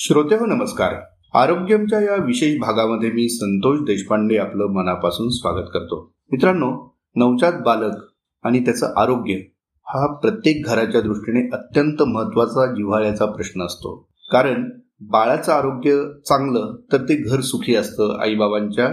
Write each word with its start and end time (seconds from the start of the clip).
श्रोते 0.00 0.34
हो 0.34 0.46
नमस्कार. 0.46 0.94
आरोग्यमच्या 1.34 2.00
या 2.00 2.14
विशेष 2.24 2.58
भागामध्ये 2.60 3.10
मी 3.10 3.28
संतोष 3.28 3.80
देशपांडे 3.80 4.36
आपलं 4.36 4.66
मनापासून 4.66 5.28
स्वागत 5.30 5.66
करतो. 5.74 6.14
मित्रांनो 6.32 6.96
नवजात 7.16 7.52
बालक 7.64 7.96
आणि 8.44 8.60
त्याचं 8.60 8.94
आरोग्य 8.96 9.34
हा 9.86 10.06
प्रत्येक 10.14 10.64
घराच्या 10.66 11.00
दृष्टीने 11.00 11.48
अत्यंत 11.52 12.02
महत्त्वाचा 12.02 12.66
जिव्हाळ्याचा 12.66 13.26
प्रश्न 13.26 13.62
असतो. 13.62 14.08
कारण 14.30 14.70
बाळाचं 15.00 15.52
आरोग्य 15.52 16.02
चांगलं 16.28 16.76
तर 16.92 16.96
ते 16.98 17.16
घर 17.16 17.40
सुखी 17.40 17.74
असतं 17.74 18.16
आईबाबांच्या 18.20 18.88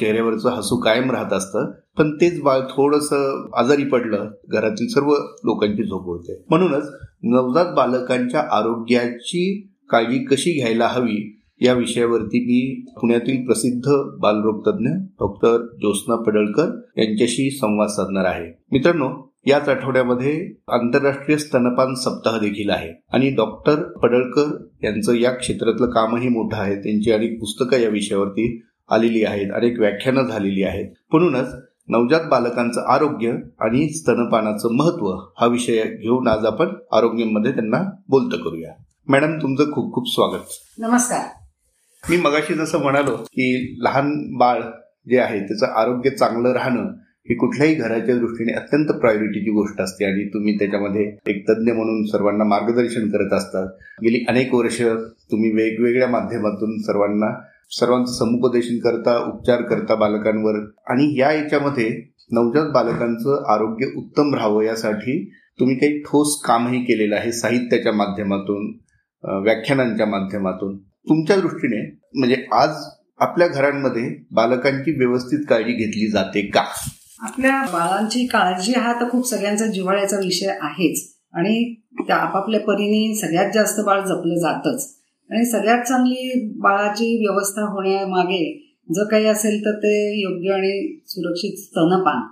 चेहऱ्यावरचं 0.00 0.50
हसू 0.50 0.80
कायम 0.80 1.10
राहत 1.10 1.32
असतं 1.32 1.70
पण 1.98 2.16
तेच 2.16 2.42
बाळ 2.42 2.60
थोडस 2.60 3.12
आजारी 3.56 3.84
पडलं 3.84 4.30
घरातील 4.48 4.88
सर्व 4.88 5.10
लोकांची 5.44 5.82
झोप 5.82 6.08
उडते. 6.08 6.44
म्हणूनच 6.50 6.90
नवजात 7.22 7.74
बालकांच्या 7.74 8.40
आरोग्याची 8.40 9.67
काळजी 9.90 10.18
कशी 10.24 10.60
घ्यायला 10.60 10.86
हवी 10.86 11.34
या 11.60 11.72
विषयावरती 11.72 12.40
मी 12.40 12.90
पुण्यातील 13.00 13.44
प्रसिद्ध 13.44 13.92
बालरोगतज्ञ 14.20 14.88
डॉक्टर 15.20 15.56
ज्योत्स्ना 15.80 16.16
पडळकर 16.16 16.80
यांच्याशी 16.96 17.50
संवाद 17.50 17.88
साधणार 17.88 18.24
आहे. 18.24 18.52
मित्रांनो 18.72 19.28
याच 19.46 19.68
आठवड्यामध्ये 19.68 20.50
आंतरराष्ट्रीय 20.68 21.38
स्तनपान 21.38 21.94
सप्ताह 21.94 22.38
देखील 22.38 22.70
आहे 22.70 22.92
आणि 23.12 23.30
डॉक्टर 23.30 23.82
पडळकर 24.02 24.66
यांचं 24.84 25.14
या 25.14 25.30
क्षेत्रातलं 25.30 25.86
कामही 25.86 26.28
मोठं 26.28 26.56
आहे. 26.56 26.74
त्यांची 26.74 27.12
अनेक 27.12 27.38
पुस्तकं 27.40 27.80
या 27.80 27.88
विषयावरती 27.88 28.62
आलेली 28.90 29.24
आहेत 29.24 29.52
अनेक 29.54 29.78
व्याख्यानं 29.78 30.22
झालेली 30.22 30.62
आहेत. 30.62 30.86
म्हणूनच 31.12 31.54
नवजात 31.88 32.20
बालकांचं 32.30 32.80
आरोग्य 32.80 33.32
आणि 33.60 33.88
स्तनपानाचं 33.88 34.76
महत्त्व 34.76 35.06
हा 35.40 35.46
विषय 35.46 35.82
घेऊन 35.82 36.28
आज 36.28 36.44
आपण 36.44 36.68
आरोग्यामध्ये 36.92 37.52
त्यांना 37.52 37.82
बोलतं 38.08 38.36
करूया. 38.36 38.72
मॅडम 39.08 39.38
तुमचं 39.38 39.70
खूप 39.72 39.92
खूप 39.94 40.08
स्वागत. 40.08 40.48
नमस्कार. 40.78 41.20
मी 42.04 42.16
मगाशी 42.16 42.54
जसं 42.54 42.78
म्हणालो 42.78 43.16
की 43.16 43.76
लहान 43.80 44.36
बाळ 44.38 44.60
जे 45.08 45.18
आहे 45.18 45.40
त्याचं 45.40 45.66
आरोग्य 45.66 46.10
चांगलं 46.10 46.52
राहणं 46.52 46.90
ही 47.30 47.34
कुठल्याही 47.34 47.74
घराच्या 47.74 48.16
दृष्टीने 48.16 48.52
अत्यंत 48.52 48.92
प्रायोरिटीची 48.92 49.50
गोष्ट 49.50 49.80
असते 49.80 50.04
आणि 50.04 50.24
तुम्ही 50.24 50.58
त्याच्यामध्ये 50.58 51.02
एक 51.26 51.42
तज्ज्ञ 51.50 51.72
म्हणून 51.72 52.04
सर्वांना 52.04 52.44
मार्गदर्शन 52.44 53.08
करत 53.10 53.32
असतात 53.32 53.66
गेली 54.02 54.24
अनेक 54.28 54.54
वर्ष 54.54 54.80
तुम्ही 55.30 55.50
वेगवेगळ्या 55.50 56.08
माध्यमातून 56.08 56.78
सर्वांना 56.78 57.30
सर्वांचं 57.70 58.12
समुपदेशन 58.12 58.78
करता 58.78 59.18
उपचार 59.18 59.62
करता 59.62 59.94
बालकांवर 59.94 60.58
आणि 60.90 61.20
या 61.20 61.32
याच्यामध्ये 61.32 61.88
नवजात 62.32 62.66
बालकांचं 62.66 63.44
आरोग्य 63.52 63.86
उत्तम 63.96 64.34
राहावं 64.34 64.62
यासाठी 64.62 65.30
तुम्ही 65.60 65.76
काही 65.76 65.98
ठोस 65.98 66.40
कामही 66.40 66.84
केलेलं 66.84 67.16
आहे 67.16 67.32
साहित्याच्या 67.32 67.92
माध्यमातून. 67.92 68.78
व्याख्यानांच्या 69.24 70.06
माध्यमातून. 70.06 70.78
तुमच्या 70.78 71.36
दृष्टीने 71.36 72.00
म्हणजे 72.14 72.46
आज 72.52 72.70
आपल्या 73.18 73.48
घरांमध्ये 73.48 74.24
बालकांची 74.30 74.90
व्यवस्थित 74.98 75.38
काळजी 75.48 75.72
घेतली 75.72 76.10
जाते 76.10 76.42
का? 76.42 76.64
आपल्या 77.20 77.62
बाळांची 77.62 78.26
काळजी 78.26 78.72
हा 78.72 78.92
तर 78.92 79.08
खूप 79.08 79.28
सगळ्यांचा 79.28 79.66
जिव्हाळ्याचा 79.66 80.16
विषय 80.16 80.46
आहेच. 80.60 81.14
आणि 81.34 81.74
त्या 81.74 82.16
आपापल्या 82.16 82.60
परीने 82.60 83.14
सगळ्यात 83.14 83.50
जास्त 83.54 83.80
बाळ 83.80 84.00
जपलं 84.00 84.34
जातच. 84.34 84.94
आणि 85.30 85.44
सगळ्यात 85.44 85.82
चांगली 85.82 86.50
बाळाची 86.58 87.26
व्यवस्था 87.26 87.62
होण्यामागे 87.62 88.72
जर 88.94 89.04
काही 89.04 89.26
असेल 89.26 89.60
तर 89.64 89.72
ते 89.72 90.20
योग्य 90.22 90.52
आणि 90.52 91.00
सुरक्षित 91.06 91.58
स्तनपान. 91.58 92.22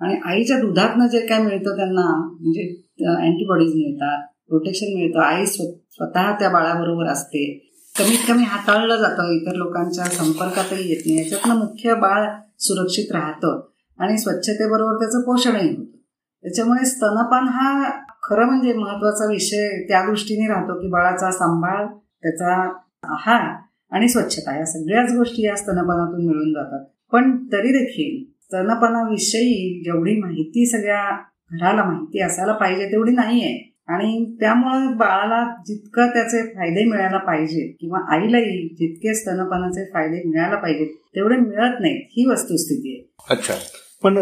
आणि 0.00 0.14
आईच्या 0.24 0.58
दुधातनं 0.58 1.06
जे 1.06 1.26
काय 1.26 1.38
मिळतं 1.38 1.76
त्यांना 1.76 2.36
म्हणजे 2.40 2.62
अँटीबॉडीज 3.06 3.72
मिळतात 3.74 4.33
प्रोटेक्शन 4.48 4.86
मिळतं. 4.94 5.20
आई 5.20 5.46
स्वतः 5.46 6.38
त्या 6.38 6.48
बाळाबरोबर 6.50 7.04
असते. 7.04 7.70
कमीत 7.98 8.18
कमी 8.28 8.42
हाताळलं 8.42 8.96
जातं. 8.96 9.30
इतर 9.30 9.54
लोकांच्या 9.54 10.04
संपर्कातही 10.04 10.88
येत 10.88 11.02
नाही. 11.06 11.18
याच्यातनं 11.18 11.56
मुख्य 11.56 11.94
बाळ 11.94 12.30
सुरक्षित 12.58 13.12
राहतं. 13.12 13.68
आणि 13.98 14.18
स्वच्छतेबरोबर 14.18 14.94
त्याचं 14.94 15.20
पोषणही 15.20 15.68
होतं. 15.68 15.98
त्याच्यामुळे 16.42 16.84
स्तनपान 16.84 17.44
हा 17.48 17.90
खरं 18.22 18.46
म्हणजे 18.46 18.72
महत्त्वाचा 18.72 19.24
विषय 19.24 19.68
त्या 19.68 20.06
दृष्टीने 20.06 20.46
राहतो 20.48 20.80
की 20.80 20.88
बाळाचा 20.88 21.30
सांभाळ 21.30 21.86
त्याचा 21.96 22.72
आहार 23.04 23.62
आणि 23.90 24.08
स्वच्छता 24.08 24.58
या 24.58 24.64
सगळ्याच 24.64 25.12
गोष्टी 25.12 25.46
या 25.46 25.56
स्तनपानातून 25.56 26.26
मिळून 26.26 26.52
जातात. 26.52 26.84
पण 27.12 27.46
तरी 27.52 27.68
देखील 27.68 28.32
स्तनपानाविषयी 28.40 29.82
जेवढी 29.84 30.20
माहिती 30.20 30.66
सगळ्या 30.66 31.16
घराला 31.52 31.84
माहिती 31.84 32.20
असायला 32.20 32.52
पाहिजे 32.52 32.86
तेवढी 32.86 33.12
नाही 33.12 33.40
आहे 33.40 33.73
आणि 33.88 34.36
त्यामुळे 34.40 34.94
बाळाला 34.94 35.62
जितकं 35.66 36.06
त्याचे 36.06 36.42
फायदे 36.42 36.84
मिळायला 36.90 37.18
पाहिजे 37.18 37.66
किंवा 37.80 37.98
आईलाही 38.14 38.68
जितके 38.68 39.14
स्तनपानाचे 39.14 39.84
फायदे 39.84 40.22
मिळायला 40.28 40.56
पाहिजेत 40.56 40.94
तेवढे 41.16 41.36
मिळत 41.36 41.80
नाहीत 41.80 42.06
ही 42.10 42.30
वस्तुस्थिती 42.30 42.94
आहे. 42.94 43.14
अच्छा. 43.30 43.54
पण 44.02 44.14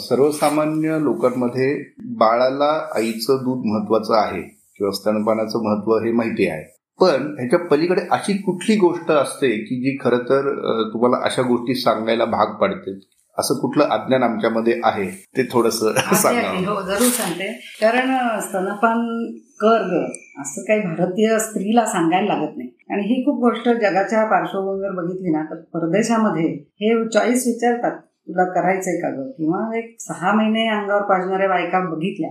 सर्वसामान्य 0.00 0.98
लोकांमध्ये 1.00 1.92
बाळाला 2.04 2.88
आईचं 2.96 3.36
दूध 3.36 3.64
महत्वाचं 3.66 4.14
आहे 4.14 4.42
किंवा 4.76 4.90
स्तनपानाचं 4.90 5.64
महत्त्व 5.64 5.92
हे 5.96 6.12
माहिती 6.12 6.48
आहे. 6.48 6.62
पण 7.00 7.34
ह्याच्या 7.38 7.58
पलीकडे 7.58 8.00
अशी 8.10 8.32
कुठली 8.32 8.76
गोष्ट 8.76 9.10
असते 9.10 9.48
की 9.48 9.76
जी 9.76 9.96
खरं 10.04 10.18
तर 10.18 10.50
तुम्हाला 10.92 11.24
अशा 11.24 11.42
गोष्टी 11.42 11.74
सांगायला 11.74 12.24
भाग 12.24 12.46
पाडते? 12.46 12.98
असं 13.38 13.54
कुठलं 13.54 13.84
अज्ञान 13.84 14.22
आमच्यामध्ये 14.22 14.80
आहे 14.84 15.06
ते 15.36 15.42
थोडस 15.52 15.82
हो 15.82 16.82
जरूर 16.82 17.08
सांगते. 17.08 17.52
कारण 17.80 18.38
स्तनपान 18.40 19.32
कर 19.60 19.82
ग 19.82 20.04
असं 20.40 20.62
काही 20.62 20.80
भारतीय 20.80 21.38
स्त्रीला 21.38 21.84
सांगायला 21.86 22.34
लागत 22.34 22.56
नाही. 22.56 22.68
आणि 22.90 23.02
ही 23.02 23.22
खूप 23.24 23.40
गोष्ट 23.40 23.68
जगाच्या 23.68 24.24
पार्श्वभूमीवर 24.24 24.90
बघितली 24.90 25.30
ना 25.30 25.42
तर 25.42 25.54
परदेशामध्ये 25.54 26.46
हे 26.52 27.08
चॉईस 27.08 27.46
विचारतात 27.46 27.98
तुला 28.00 28.44
करायचंय 28.44 28.96
का 28.96 29.10
ग? 29.10 29.30
किंवा 29.30 29.78
एक 29.78 29.96
सहा 30.00 30.32
महिने 30.32 30.68
अंगावर 30.68 31.02
पाजणाऱ्या 31.02 31.48
बायका 31.48 31.80
बघितल्या 31.80 32.30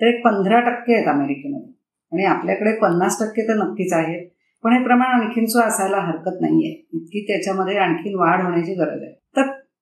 तर 0.00 0.06
एक 0.06 0.24
पंधरा 0.24 0.60
टक्के 0.60 0.94
आहेत 0.94 1.08
अमेरिकेमध्ये. 1.08 1.72
आणि 2.12 2.24
आपल्याकडे 2.24 2.72
पन्नास 2.72 3.22
टक्के 3.22 3.48
तर 3.48 3.54
नक्कीच 3.54 3.92
आहेत. 3.92 4.28
पण 4.64 4.72
हे 4.72 4.84
प्रमाण 4.84 5.20
आणखीन 5.20 5.46
सो 5.46 5.60
असायला 5.60 5.96
हरकत 5.96 6.40
नाहीये. 6.40 6.86
इतकी 6.92 7.32
त्याच्यामध्ये 7.32 7.76
आणखीन 7.76 8.18
वाढ 8.18 8.42
होण्याची 8.42 8.74
गरज 8.74 9.02
आहे. 9.02 9.19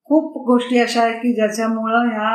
खूप 0.09 0.37
गोष्टी 0.47 0.79
अशा 0.79 1.03
आहेत 1.03 1.15
की 1.23 1.33
ज्याच्यामुळं 1.35 2.09
ह्या 2.11 2.31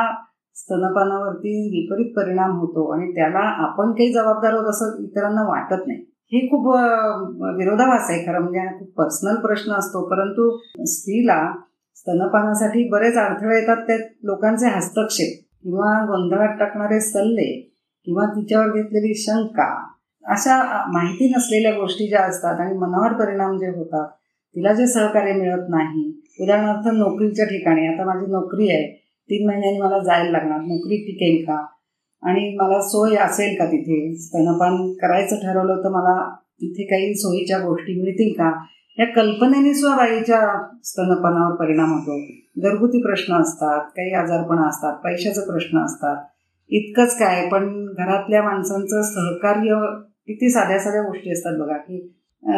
स्तनपानावरती 0.56 1.52
विपरीत 1.70 2.12
परिणाम 2.16 2.50
होतो 2.58 2.90
आणि 2.92 3.10
त्याला 3.14 3.38
आपण 3.64 3.92
काही 3.92 4.12
जबाबदार 4.12 4.52
होत 4.54 4.68
असं 4.70 5.02
इतरांना 5.04 5.42
वाटत 5.48 5.86
नाही. 5.86 5.98
हे 6.32 6.46
खूप 6.50 6.66
विरोधाभास 7.56 8.10
आहे 8.10 8.24
खरं 8.26 8.42
म्हणजे 8.42 8.66
खूप 8.78 8.92
पर्सनल 8.98 9.36
प्रश्न 9.36 9.72
असतो. 9.72 10.02
परंतु 10.10 10.50
स्त्रीला 10.86 11.40
स्तनपानासाठी 11.96 12.88
बरेच 12.88 13.16
अडथळे 13.16 13.58
येतात. 13.60 13.76
ते 13.88 13.98
लोकांचे 14.22 14.68
हस्तक्षेप 14.68 15.42
किंवा 15.62 15.92
गोंधळात 16.06 16.58
टाकणारे 16.58 17.00
सल्ले 17.00 17.50
किंवा 18.06 18.24
तिच्यावर 18.26 18.70
घेतलेली 18.72 19.14
शंका 19.16 19.68
अशा 20.24 20.56
माहिती 20.92 21.32
नसलेल्या 21.36 21.72
गोष्टी 21.72 22.08
ज्या 22.08 22.20
असतात 22.20 22.60
आणि 22.60 22.76
मनावर 22.78 23.12
परिणाम 23.14 23.56
जे 23.58 23.68
होतात 23.68 24.08
तिला 24.56 24.72
जे 24.72 24.86
सहकार्य 24.86 25.32
मिळत 25.32 25.68
नाही 25.68 26.10
उदाहरणार्थ 26.40 26.88
नोकरीच्या 26.88 27.44
ठिकाणी 27.44 27.86
आता 27.86 28.04
माझी 28.04 28.26
नोकरी 28.26 28.70
आहे 28.70 28.86
तीन 29.30 29.46
महिन्यांनी 29.46 29.80
मला 29.80 29.98
जायला 29.98 30.30
लागणार 30.30 30.60
नोकरी 30.60 30.96
टिकेल 30.96 31.44
का? 31.44 31.66
आणि 32.22 32.56
मला 32.56 32.80
सोय 32.80 33.16
असेल 33.16 33.58
का 33.58 33.66
तिथे? 33.66 34.16
स्तनपान 34.16 34.92
करायचं 34.92 35.36
ठरवलं 35.36 35.84
तर 35.84 35.88
मला 35.88 36.34
तिथे 36.34 36.82
काही 36.82 37.14
सोयीच्या 37.14 37.58
गोष्टी 37.58 38.02
मिळतील 38.02 38.32
का? 38.32 38.64
या 38.98 39.06
कल्पनेने 39.06 39.74
सुद्धा 39.74 39.96
बाईच्या 39.96 40.70
स्तनपानावर 40.84 41.54
परिणाम 41.54 41.92
होतो. 41.92 42.18
घरगुती 42.58 43.02
प्रश्न 43.02 43.34
असतात 43.34 43.80
काही 43.80 44.12
आजारपण 44.12 44.58
असतात 44.58 44.92
पैशाचे 44.92 45.40
प्रश्न 45.40 45.84
असतात. 45.84 46.16
इतकंच 46.70 47.18
काय 47.18 47.48
पण 47.48 47.86
घरातल्या 47.86 48.42
माणसांचं 48.42 49.02
सहकार्य 49.02 49.74
किती 50.26 50.50
साध्या 50.50 50.78
साध्या 50.78 51.02
गोष्टी 51.02 51.32
असतात 51.32 51.58
बघा 51.58 51.76
की 51.76 52.14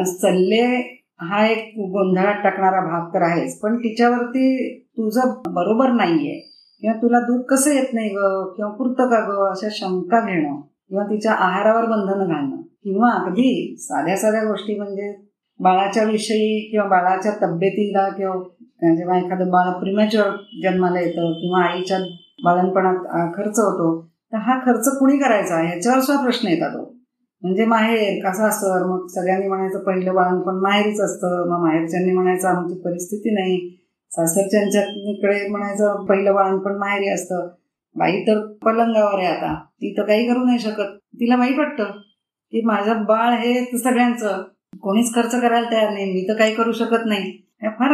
सल्ले 0.07 0.96
हा 1.21 1.47
एक 1.47 1.73
गोंधळात 1.77 2.43
टाकणारा 2.45 2.81
भाग 2.81 3.15
तर 3.15 3.23
आहेच. 3.23 3.59
पण 3.61 3.77
तिच्यावरती 3.79 4.79
तुझं 4.97 5.33
बरोबर 5.47 5.91
नाहीये. 5.91 6.41
किंवा 6.83 6.97
तुला 6.97 7.21
दूध 7.21 7.41
कसं 7.43 7.71
येत 7.71 7.95
नाही 7.95 8.09
ग? 8.09 8.19
किंवा 8.57 8.71
पुरतं 8.71 9.09
का 9.11 9.21
ग? 9.21 9.51
अशा 9.51 9.69
शंका 9.71 10.21
घेणं 10.21 10.61
किंवा 10.89 11.05
तिच्या 11.05 11.33
आहारावर 11.33 11.85
बंधनं 11.85 12.29
घालणं. 12.29 12.57
किंवा 12.85 13.11
अगदी 13.11 13.77
साध्या 13.79 14.17
साध्या 14.17 14.43
गोष्टी 14.45 14.77
म्हणजे 14.77 15.13
बाळाच्या 15.61 16.05
विषयी 16.05 16.61
किंवा 16.71 16.87
बाळाच्या 16.89 17.33
तब्येतीला 17.43 18.09
किंवा 18.09 18.35
म्हणजे 18.35 18.97
जेव्हा 18.97 19.19
एखादं 19.19 19.51
बाळ 19.51 19.71
प्रिमॅच्युअर 19.71 20.31
जन्माला 20.63 21.01
येतं 21.01 21.33
किंवा 21.33 21.63
आईच्या 21.65 21.99
बाळणपणात 22.45 23.33
खर्च 23.37 23.59
होतो 23.59 23.89
तर 24.33 24.37
हा 24.37 24.59
खर्च 24.59 24.89
कुणी 24.99 25.19
करायचा? 25.19 25.61
ह्याच्यावर 25.61 26.01
सुद्धा 26.01 26.23
प्रश्न 26.23 26.49
येतात 26.49 26.77
हो. 26.77 26.96
म्हणजे 27.47 27.65
माहेर 27.65 28.31
कसं 28.31 28.45
असतं? 28.45 28.87
मग 28.89 29.07
सगळ्यांनी 29.07 29.49
म्हणायचं 29.49 29.79
पहिलं 29.79 30.15
बाळणपण 30.15 30.55
माहेरीच 30.55 31.01
असतं. 31.01 31.49
मग 31.49 31.61
माहेरच्यांनी 31.63 32.13
म्हणायचं 32.13 32.49
आमची 32.49 32.75
परिस्थिती 32.75 33.31
नाही. 33.31 33.59
सासरच्यांच्याकडे 34.11 35.49
म्हणायचं 35.49 36.05
पहिलं 36.05 36.35
बाळणपण 36.35 36.77
माहेरी 36.77 37.09
असतं. 37.09 37.49
बाई 37.97 38.21
तर 38.23 38.41
पलंगावर 38.65 39.19
आहे 39.19 39.27
आता. 39.27 39.55
ती 39.55 39.95
तर 39.99 40.03
काही 40.03 40.29
करू 40.29 40.45
नाही 40.45 40.59
शकत. 40.59 40.97
तिला 41.15 41.37
माहीत 41.37 41.59
वाटतं 41.59 41.85
की 42.53 42.63
माझं 42.65 43.05
बाळ 43.05 43.35
हे 43.35 43.79
सगळ्यांचं. 43.79 44.43
कोणीच 44.81 45.15
खर्च 45.15 45.41
करायला 45.41 45.71
तयार 45.71 45.93
नाही. 45.93 46.13
मी 46.13 46.29
तर 46.29 46.35
काही 46.35 46.55
करू 46.55 46.73
शकत 46.73 47.07
नाही. 47.07 47.33
फार 47.63 47.93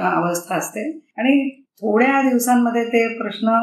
अवस्था 0.00 0.54
असते. 0.56 0.80
आणि 1.18 1.50
थोड्या 1.60 2.28
दिवसांमध्ये 2.28 2.84
ते 2.84 3.06
प्रश्न 3.18 3.58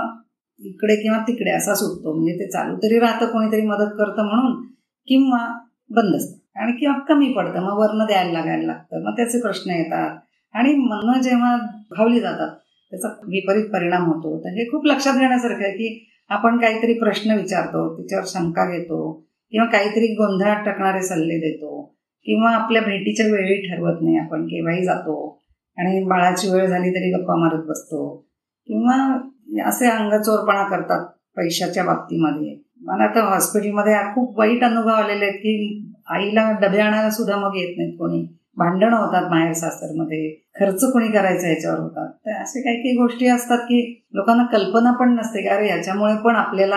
इकडे 0.59 0.95
किंवा 0.95 1.17
तिकडे 1.17 1.51
असा 1.51 1.73
सुटतो. 1.73 2.13
म्हणजे 2.13 2.33
ते 2.33 2.47
चालू 2.47 2.75
तरी 2.75 2.99
राहतं 2.99 3.25
कोणीतरी 3.25 3.61
मदत 3.61 3.91
करतं 3.97 4.25
म्हणून. 4.25 4.65
किंवा 5.09 5.59
बंद 5.89 6.15
असतं. 6.15 6.61
आणि 6.61 6.71
किंवा 6.71 6.99
कमी 6.99 7.33
पडतं. 7.33 7.59
मग 7.61 7.77
वर्ण 7.77 8.05
द्यायला 8.05 8.31
लागायला 8.31 8.63
लागतं. 8.63 9.03
मग 9.03 9.11
त्याचे 9.11 9.41
प्रश्न 9.41 9.71
येतात. 9.71 10.17
आणि 10.53 10.73
मन 10.73 11.21
जेव्हा 11.21 11.57
भावली 11.97 12.19
जातात 12.19 12.55
त्याचा 12.89 13.07
विपरीत 13.07 13.65
परिणाम 13.65 14.05
होतो. 14.05 14.39
तर 14.39 14.49
हे 14.49 14.65
खूप 14.65 14.85
लक्षात 14.85 15.13
घेण्यासारखं 15.13 15.63
आहे 15.63 15.71
की 15.71 16.05
आपण 16.29 16.57
काहीतरी 16.57 16.93
प्रश्न 16.93 17.31
विचारतो 17.31 17.97
त्याच्यावर 17.97 18.25
शंका 18.27 18.65
घेतो 18.65 19.27
किंवा 19.51 19.67
काहीतरी 19.67 20.13
गोंधळात 20.13 20.65
टाकणारे 20.65 21.01
सल्ले 21.01 21.37
देतो 21.37 21.95
किंवा 22.23 22.51
आपल्या 22.51 22.81
भेटीच्या 22.81 23.25
वेळी 23.25 23.67
ठरवत 23.67 23.97
नाही 24.01 24.17
आपण 24.17 24.45
केव्हाही 24.45 24.85
जातो 24.85 25.41
आणि 25.77 26.03
बाळाची 26.03 26.49
वेळ 26.49 26.65
झाली 26.65 26.89
तरी 26.89 27.11
गप्पा 27.11 27.35
मारत 27.35 27.63
बसतो. 27.67 28.27
किंवा 28.67 29.21
असे 29.65 29.89
अंगचोरपणा 29.89 30.63
करतात 30.63 31.05
पैशाच्या 31.37 31.83
बाबतीमध्ये. 31.83 32.68
मला 32.81 33.07
तर 33.07 33.21
हॉस्पिटलमध्ये 33.21 33.95
खूप 34.15 34.39
वाईट 34.39 34.63
अनुभव 34.63 34.89
आलेले 34.89 35.25
आहेत 35.25 35.37
की 35.37 35.85
आईला 36.07 36.51
डबे 36.51 36.79
आणायला 36.79 37.09
सुद्धा 37.09 37.35
मग 37.35 37.55
येत 37.55 37.75
नाहीत 37.77 37.93
कोणी. 37.93 38.35
भांडणं 38.57 38.97
होतात 38.97 39.29
माहेर 39.29 39.53
सासरमध्ये. 39.53 40.41
खर्च 40.59 40.83
कोणी 40.91 41.07
करायचा 41.07 41.47
याच्यावर 41.47 41.79
होतात 41.79 42.07
तर 42.25 42.41
असे 42.41 42.61
काही 42.61 42.77
काही 42.77 42.95
गोष्टी 42.95 43.27
असतात 43.27 43.57
की 43.57 44.05
लोकांना 44.13 44.43
कल्पना 44.43 44.91
पण 44.91 45.15
नसते 45.19 45.41
की 45.41 45.47
अरे 45.47 45.69
याच्यामुळे 45.69 46.15
पण 46.15 46.35
आपल्याला 46.35 46.75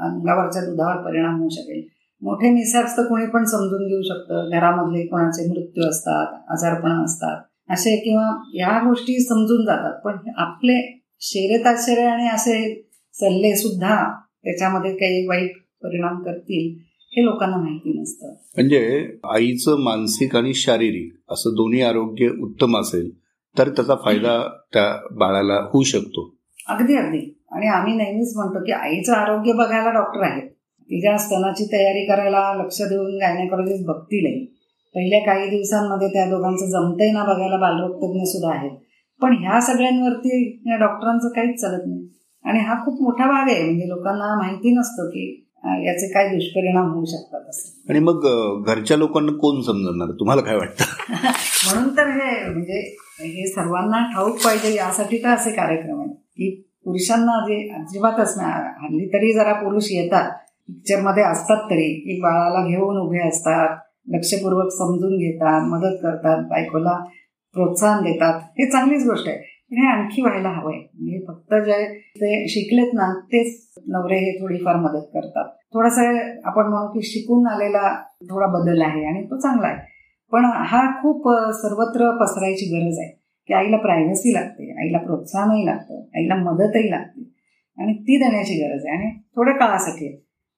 अंगावरच्या 0.00 0.62
दुधावर 0.62 0.96
परिणाम 0.96 1.38
होऊ 1.38 1.48
शकेल. 1.48 1.82
मोठे 2.22 2.50
निसर्ग 2.50 2.86
तर 2.96 3.02
कोणी 3.02 3.26
पण 3.26 3.44
समजून 3.44 3.86
घेऊ 3.88 4.02
शकतं. 4.02 4.50
घरामधले 4.52 5.06
कोणाचे 5.06 5.48
मृत्यू 5.48 5.88
असतात 5.88 6.26
आजारपण 6.48 7.04
असतात. 7.04 7.36
असे 7.70 7.96
किंवा 7.96 8.42
या 8.54 8.88
गोष्टी 8.88 9.20
समजून 9.20 9.64
जातात. 9.64 9.92
पण 10.04 10.16
आपले 10.36 11.04
शेरे 11.20 12.02
आणि 12.02 12.28
असे 12.28 12.88
सल्ले 13.14 13.56
सुद्धा 13.56 14.21
त्याच्यामध्ये 14.44 14.92
काही 14.96 15.26
वाईट 15.26 15.52
परिणाम 15.82 16.22
करतील 16.22 16.82
हे 17.12 17.24
लोकांना 17.24 17.56
माहिती 17.56 18.00
नसतं. 18.00 18.28
म्हणजे 18.28 19.08
आईचं 19.24 19.80
मानसिक 19.80 20.36
आणि 20.36 20.54
शारीरिक 20.54 21.14
असं 21.30 21.50
दोन्ही 21.50 21.82
आरोग्य 21.82 22.28
उत्तम 22.40 22.78
असेल 22.78 23.10
तर 23.58 23.68
त्याचा 23.68 23.94
फायदा 23.94 24.58
त्या 24.72 25.08
बाळाला 25.14 25.54
होऊ 25.54 25.82
शकतो. 25.82 26.34
अगदी 26.68 26.94
अगदी. 26.96 27.38
आणि 27.52 27.66
आम्ही 27.66 27.96
नेहमीच 27.96 28.32
म्हणतो 28.36 28.64
की 28.64 28.72
आईचं 28.72 29.12
आरोग्य 29.12 29.52
बघायला 29.52 29.90
डॉक्टर 29.90 30.22
आहेत. 30.22 30.48
तिच्या 30.90 31.16
स्तनाची 31.16 31.64
तयारी 31.72 32.06
करायला 32.06 32.54
लक्ष 32.54 32.82
देऊन 32.82 33.16
गायनेकॉलॉजिस्ट 33.16 33.86
बघतीलही 33.86 34.44
पहिल्या 34.94 35.20
काही 35.20 35.50
दिवसांमध्ये 35.50 36.08
त्या 36.08 36.24
दोघांचं 36.26 36.66
जमतंय 36.66 37.10
ना 37.12 37.24
बघायला 37.24 37.56
बालरोग 37.56 37.96
तज्ञ 37.96 38.24
सुद्धा 38.24 38.58
आहेत. 38.58 38.70
पण 39.22 39.36
ह्या 39.36 39.60
सगळ्यांवरती 39.60 40.60
या 40.66 40.76
डॉक्टरांचं 40.76 41.28
काहीच 41.28 41.60
चालत 41.60 41.82
नाही. 41.86 42.08
आणि 42.44 42.58
हा 42.58 42.74
खूप 42.84 43.02
मोठा 43.02 43.26
भाग 43.26 43.48
आहे. 43.48 43.64
म्हणजे 43.64 43.88
लोकांना 43.88 44.34
माहिती 44.36 44.74
नसतं 44.78 45.08
की 45.08 45.48
याचे 45.86 46.12
काय 46.12 46.28
दुष्परिणाम 46.28 46.90
होऊ 46.92 47.04
शकतात 47.04 47.40
असं. 47.48 47.90
आणि 47.90 47.98
मग 47.98 48.26
घरच्या 48.66 48.96
लोकांना 48.96 49.32
कोण 49.32 49.60
समजणार 49.60 50.10
तुम्हाला 50.10 50.42
काय 50.42 50.56
वाटतं? 50.56 50.84
म्हणून 51.74 51.96
तर 51.96 52.06
हे 52.06 52.50
म्हणजे 52.50 52.96
हे 53.20 53.46
सर्वांना 53.46 54.12
ठाऊक 54.14 54.36
पाहिजे 54.44 54.74
यासाठी 54.74 55.18
तर 55.24 55.28
असे 55.28 55.50
कार्यक्रम 55.50 56.00
आहेत. 56.00 56.10
की 56.10 56.50
पुरुषांना 56.84 57.38
जे 57.46 57.68
अजिबातच 57.74 58.34
नाही 58.36 58.52
हल्ली 58.52 59.06
तरी 59.06 59.32
जरा 59.32 59.52
पुरुष 59.52 59.84
येतात 59.90 60.30
पिक्चरमध्ये 60.68 61.22
असतात 61.22 61.56
तरी. 61.56 61.92
की 61.94 62.20
बाळाला 62.20 62.66
घेऊन 62.68 62.96
उभे 62.96 63.28
असतात 63.28 63.78
लक्षपूर्वक 64.14 64.68
समजून 64.72 65.16
घेतात 65.18 65.68
मदत 65.68 65.96
करतात 66.02 66.44
बायकोला 66.44 66.92
प्रोत्साहन 67.54 68.02
देतात. 68.04 68.34
हे 68.34 68.70
चांगलीच 68.70 69.06
गोष्ट 69.06 69.28
आहे. 69.28 69.36
हे 69.72 69.86
आणखी 69.86 70.22
व्हायला 70.22 70.48
हवंय. 70.48 70.78
म्हणजे 70.94 71.24
फक्त 71.28 71.54
जे 71.54 71.84
ते 72.16 72.48
शिकलेत 72.48 72.90
ना 72.94 73.20
तेच 73.26 73.68
नवरे 73.88 74.16
हे 74.16 74.32
थोडीफार 74.40 74.76
मदत 74.76 75.06
करतात. 75.14 75.48
थोडासा 75.74 76.02
आपण 76.44 76.66
म्हणू 76.66 76.86
की 76.86 77.02
शिकून 77.02 77.46
आलेला 77.46 77.94
थोडा 78.30 78.46
बदल 78.46 78.82
आहे 78.82 79.04
आणि 79.04 79.24
तो 79.24 79.38
चांगला 79.40 79.66
आहे. 79.66 79.78
पण 80.32 80.44
हा 80.44 81.02
खूप 81.02 81.28
सर्वत्र 81.52 82.10
पसरायची 82.20 82.66
गरज 82.66 82.98
आहे. 82.98 83.08
की 83.48 83.54
आईला 83.54 83.76
प्रायव्हसी 83.76 84.34
लागते 84.34 84.70
आईला 84.82 84.98
प्रोत्साहनही 84.98 85.66
लागतं 85.66 86.02
आईला 86.16 86.34
मदतही 86.34 86.90
लागते. 86.90 87.32
आणि 87.78 87.92
ती 87.92 88.16
देण्याची 88.16 88.54
गरज 88.54 88.86
आहे. 88.86 88.96
आणि 88.96 89.10
थोड्या 89.36 89.54
काळासाठी 89.54 90.06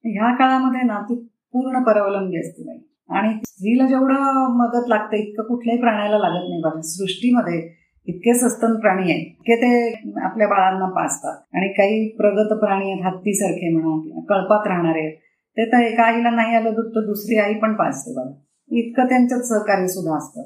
ह्या 0.05 0.35
काळामध्ये 0.35 0.81
ना 0.83 1.01
ती 1.01 1.15
पूर्ण 1.55 1.83
परावलंबी 1.83 2.39
असते 2.39 2.63
बाई. 2.63 2.77
आणि 3.09 3.33
स्त्रीला 3.47 3.87
जेवढं 3.87 4.57
मदत 4.57 4.89
लागते 4.89 5.17
इतकं 5.17 5.43
कुठल्याही 5.43 5.81
प्राण्याला 5.81 6.19
लागत 6.19 6.49
नाही. 6.49 6.61
बघा 6.63 6.81
सृष्टीमध्ये 6.81 7.84
इतके 8.09 8.35
सस्तन 8.35 8.75
प्राणी 8.75 9.13
आहेत 9.13 9.27
इतके 9.27 9.57
ते 9.57 10.21
आपल्या 10.25 10.49
बाळांना 10.49 10.89
पाचतात 10.89 11.57
आणि 11.57 11.69
काही 11.69 12.09
प्रगत 12.09 12.53
प्राणी 12.59 12.91
आहेत 12.91 13.05
हत्तीसारखे 13.07 13.77
म्हणा 13.77 14.21
कळपात 14.29 14.67
राहणारे 14.67 15.11
ते 15.57 15.65
तर 15.73 15.81
एका 15.81 16.05
आईला 16.05 16.31
नाही 16.31 16.55
आलं 16.57 16.75
दूध 16.75 16.87
तर 16.87 17.07
दुसरी 17.07 17.37
आई 17.39 17.55
पण 17.55 17.75
पाचते 17.75 18.15
बघा. 18.15 18.31
इतकं 18.71 19.05
त्यांच्यात 19.05 19.41
सहकार्य 19.41 19.87
सुद्धा 19.89 20.17
असतं. 20.17 20.43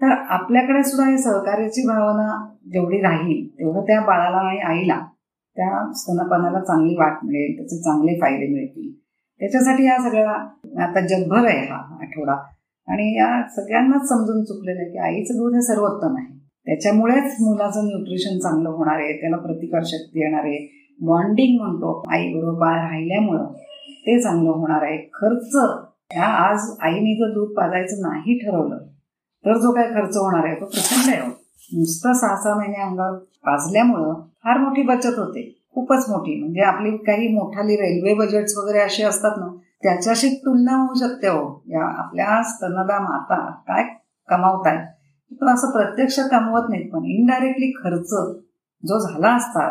तर 0.00 0.10
आपल्याकडे 0.10 0.82
सुद्धा 0.82 1.10
ही 1.10 1.18
सहकार्याची 1.18 1.86
भावना 1.88 2.54
जेवढी 2.72 3.00
राहील 3.00 3.46
तेवढं 3.48 3.80
त्या 3.80 4.00
बाळाला 4.00 4.36
आणि 4.36 4.58
आईला 4.58 4.98
त्या 5.56 5.92
स्तनपानाला 5.94 6.60
चांगली 6.60 6.94
वाट 6.96 7.24
मिळेल 7.24 7.56
त्याचे 7.56 7.82
चांगले 7.82 8.20
फायदे 8.20 8.46
मिळतील. 8.52 8.92
त्याच्यासाठी 9.40 9.86
या 9.86 9.98
सगळ्या 9.98 10.30
आता 10.84 11.00
जगभर 11.00 11.46
आहे 11.46 11.66
हा 11.66 11.76
आठवडा. 12.00 12.36
आणि 12.88 13.18
या 13.18 13.48
सगळ्यांनाच 13.48 14.08
समजून 14.08 14.44
चुकलेलं 14.44 14.80
आहे 14.80 14.90
की 14.90 14.98
आईचं 14.98 15.34
दूध 15.34 15.54
हे 15.54 15.62
सर्वोत्तम 15.62 16.16
आहे. 16.16 16.43
त्याच्यामुळेच 16.66 17.36
मुलाचं 17.40 17.86
न्यूट्रिशन 17.86 18.38
चांगलं 18.38 18.68
होणार 18.68 18.98
आहे 18.98 19.12
त्याला 19.20 19.36
प्रतिकार 19.36 19.82
शक्ती 19.82 20.20
येणार 20.20 20.44
आहे. 20.44 20.66
बॉन्डिंग 21.00 21.60
म्हणतो 21.60 22.02
आई 22.10 22.32
बरोबर 22.32 22.58
बाळ 22.58 22.78
राहिल्यामुळं 22.80 23.46
ते 24.06 24.20
चांगलं 24.22 24.50
होणार 24.50 24.82
आहे. 24.82 24.98
खर्च 25.14 25.56
ह्या 26.12 26.26
आज 26.26 26.70
आईने 26.82 27.14
जर 27.14 27.32
दूध 27.32 27.48
पाजायचं 27.48 28.00
नाही 28.02 28.38
ठरवलं 28.38 28.78
तर 29.44 29.58
जो 29.58 29.72
काय 29.72 29.84
खर्च 29.84 30.16
होणार 30.16 30.46
आहे 30.46 30.54
तो 30.54 30.64
प्रचंड 30.64 31.14
आहे. 31.14 31.28
नुसतं 31.72 32.12
सहा 32.12 32.36
सहा 32.36 32.54
महिने 32.54 32.82
अंगावर 32.82 33.16
पाजल्यामुळं 33.46 34.14
फार 34.44 34.58
मोठी 34.58 34.82
बचत 34.82 35.18
होते. 35.18 35.42
खूपच 35.74 36.08
मोठी. 36.10 36.38
म्हणजे 36.40 36.60
आपली 36.60 36.96
काही 36.96 37.28
मोठाली 37.28 37.76
रेल्वे 37.76 38.14
बजेट्स 38.14 38.56
वगैरे 38.58 38.78
असे 38.78 39.02
असतात 39.02 39.38
ना 39.38 39.46
त्याच्याशी 39.82 40.28
तुलना 40.36 40.76
होऊ 40.76 40.94
शकते 40.94 41.28
हो. 41.28 41.62
या 41.66 41.84
आपल्या 41.84 42.42
स्तनदा 42.42 42.98
माता 42.98 43.38
काय 43.68 43.82
कमावताय. 44.28 44.86
पण 45.40 45.48
असं 45.48 45.70
प्रत्यक्ष 45.70 46.18
कमवत 46.20 46.68
नाहीत 46.68 46.90
पण 46.92 47.04
इनडायरेक्टली 47.04 47.72
खर्च 47.72 48.10
जो 48.82 48.98
झाला 48.98 49.34
असता 49.36 49.66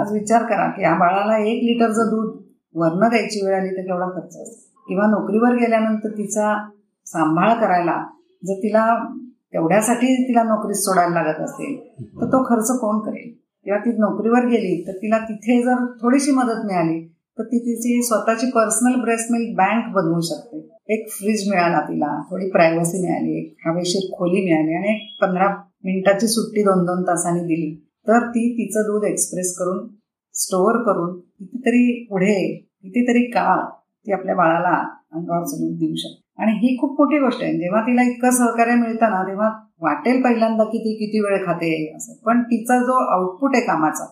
आज 0.00 0.12
विचार 0.12 0.42
करा 0.42 0.66
की 0.70 0.82
या 0.82 0.94
बाळाला 0.94 1.38
एक 1.38 1.62
लिटरचं 1.64 2.10
दूध 2.10 2.36
वर्ण 2.74 3.08
द्यायची 3.08 3.46
वेळ 3.46 3.54
आली 3.54 3.68
तर 3.68 3.82
केवढा 3.82 4.06
खर्च 4.06 4.36
असतो 4.36 4.82
किंवा 4.88 5.06
नोकरीवर 5.06 5.54
गेल्यानंतर 5.54 6.08
तिचा 6.08 6.68
सांभाळ 7.06 7.54
करायला 7.54 8.04
जर 8.46 8.54
तिला 8.54 9.04
तेवढ्यासाठी 9.52 10.06
तिला 10.28 10.42
नोकरी 10.42 10.74
सोडायला 10.74 11.22
लागत 11.22 11.40
असेल 11.40 11.76
तर 12.20 12.26
तो 12.26 12.42
खर्च 12.44 12.70
कोण 12.80 12.98
करेल? 12.98 13.32
किंवा 13.64 13.78
ती 13.78 13.90
नोकरीवर 13.90 14.46
गेली 14.46 14.84
तर 14.86 14.92
तिला 14.92 15.18
तिथे 15.18 15.62
जर 15.62 15.84
थोडीशी 16.02 16.30
मदत 16.30 16.64
मिळाली 16.64 17.08
तर 17.38 17.42
ती 17.42 17.58
तिची 17.58 18.02
स्वतःची 18.02 18.46
पर्सनल 18.46 19.00
ब्रेस्ट 19.00 19.32
मिल्क 19.32 19.56
बँक 19.56 19.94
बनवू 19.94 20.20
शकते. 20.20 20.77
एक 20.90 21.08
फ्रीज 21.10 21.50
मिळाला 21.50 21.80
तिला. 21.80 22.22
थोडी 22.30 22.50
प्रायव्हसी 22.50 23.00
मिळाली 23.02 23.38
एक 23.38 23.56
हवेशीर 23.66 24.16
खोली 24.18 24.44
मिळाली 24.44 24.74
आणि 24.74 24.94
एक 24.94 25.16
पंधरा 25.20 25.48
मिनिटाची 25.84 26.26
सुट्टी 26.26 26.62
दोन 26.62 26.84
दोन 26.84 27.02
तासांनी 27.02 27.40
दिली. 27.40 27.88
तर 28.08 28.28
ती 28.28 28.52
तिचं 28.52 28.80
दूध 28.80 29.04
एक्सप्रेस 29.04 29.56
करून 29.58 29.88
स्टोअर 30.34 30.76
करून 30.82 31.18
कितीतरी 31.18 32.06
पुढे 32.10 32.66
कितीतरी 32.82 33.22
काळ 33.30 33.64
ती 34.06 34.12
आपल्या 34.12 34.34
बाळाला 34.34 34.88
अंगावर 35.12 35.42
दूध 35.42 35.78
देऊ 35.78 35.94
शकते. 35.96 36.42
आणि 36.42 36.52
ही 36.52 36.76
खूप 36.80 36.90
मोठी 36.90 37.18
गोष्ट 37.18 37.42
आहे. 37.42 37.52
जेव्हा 37.52 37.82
तिला 37.82 38.02
इतकं 38.02 38.30
सहकार्य 38.30 38.74
मिळतं 38.74 39.10
ना 39.10 39.22
तेव्हा 39.22 39.50
वाटेल 39.80 40.22
पहिल्यांदा 40.22 40.64
की 40.64 40.78
ती 40.78 40.94
किती 40.94 41.20
वेळ 41.20 41.46
खाते 41.46 41.92
असं. 41.96 42.12
पण 42.26 42.42
तिचा 42.42 42.78
जो 42.78 42.92
आउटपुट 42.92 43.50
आहे 43.54 43.64
कामाचा 43.64 44.04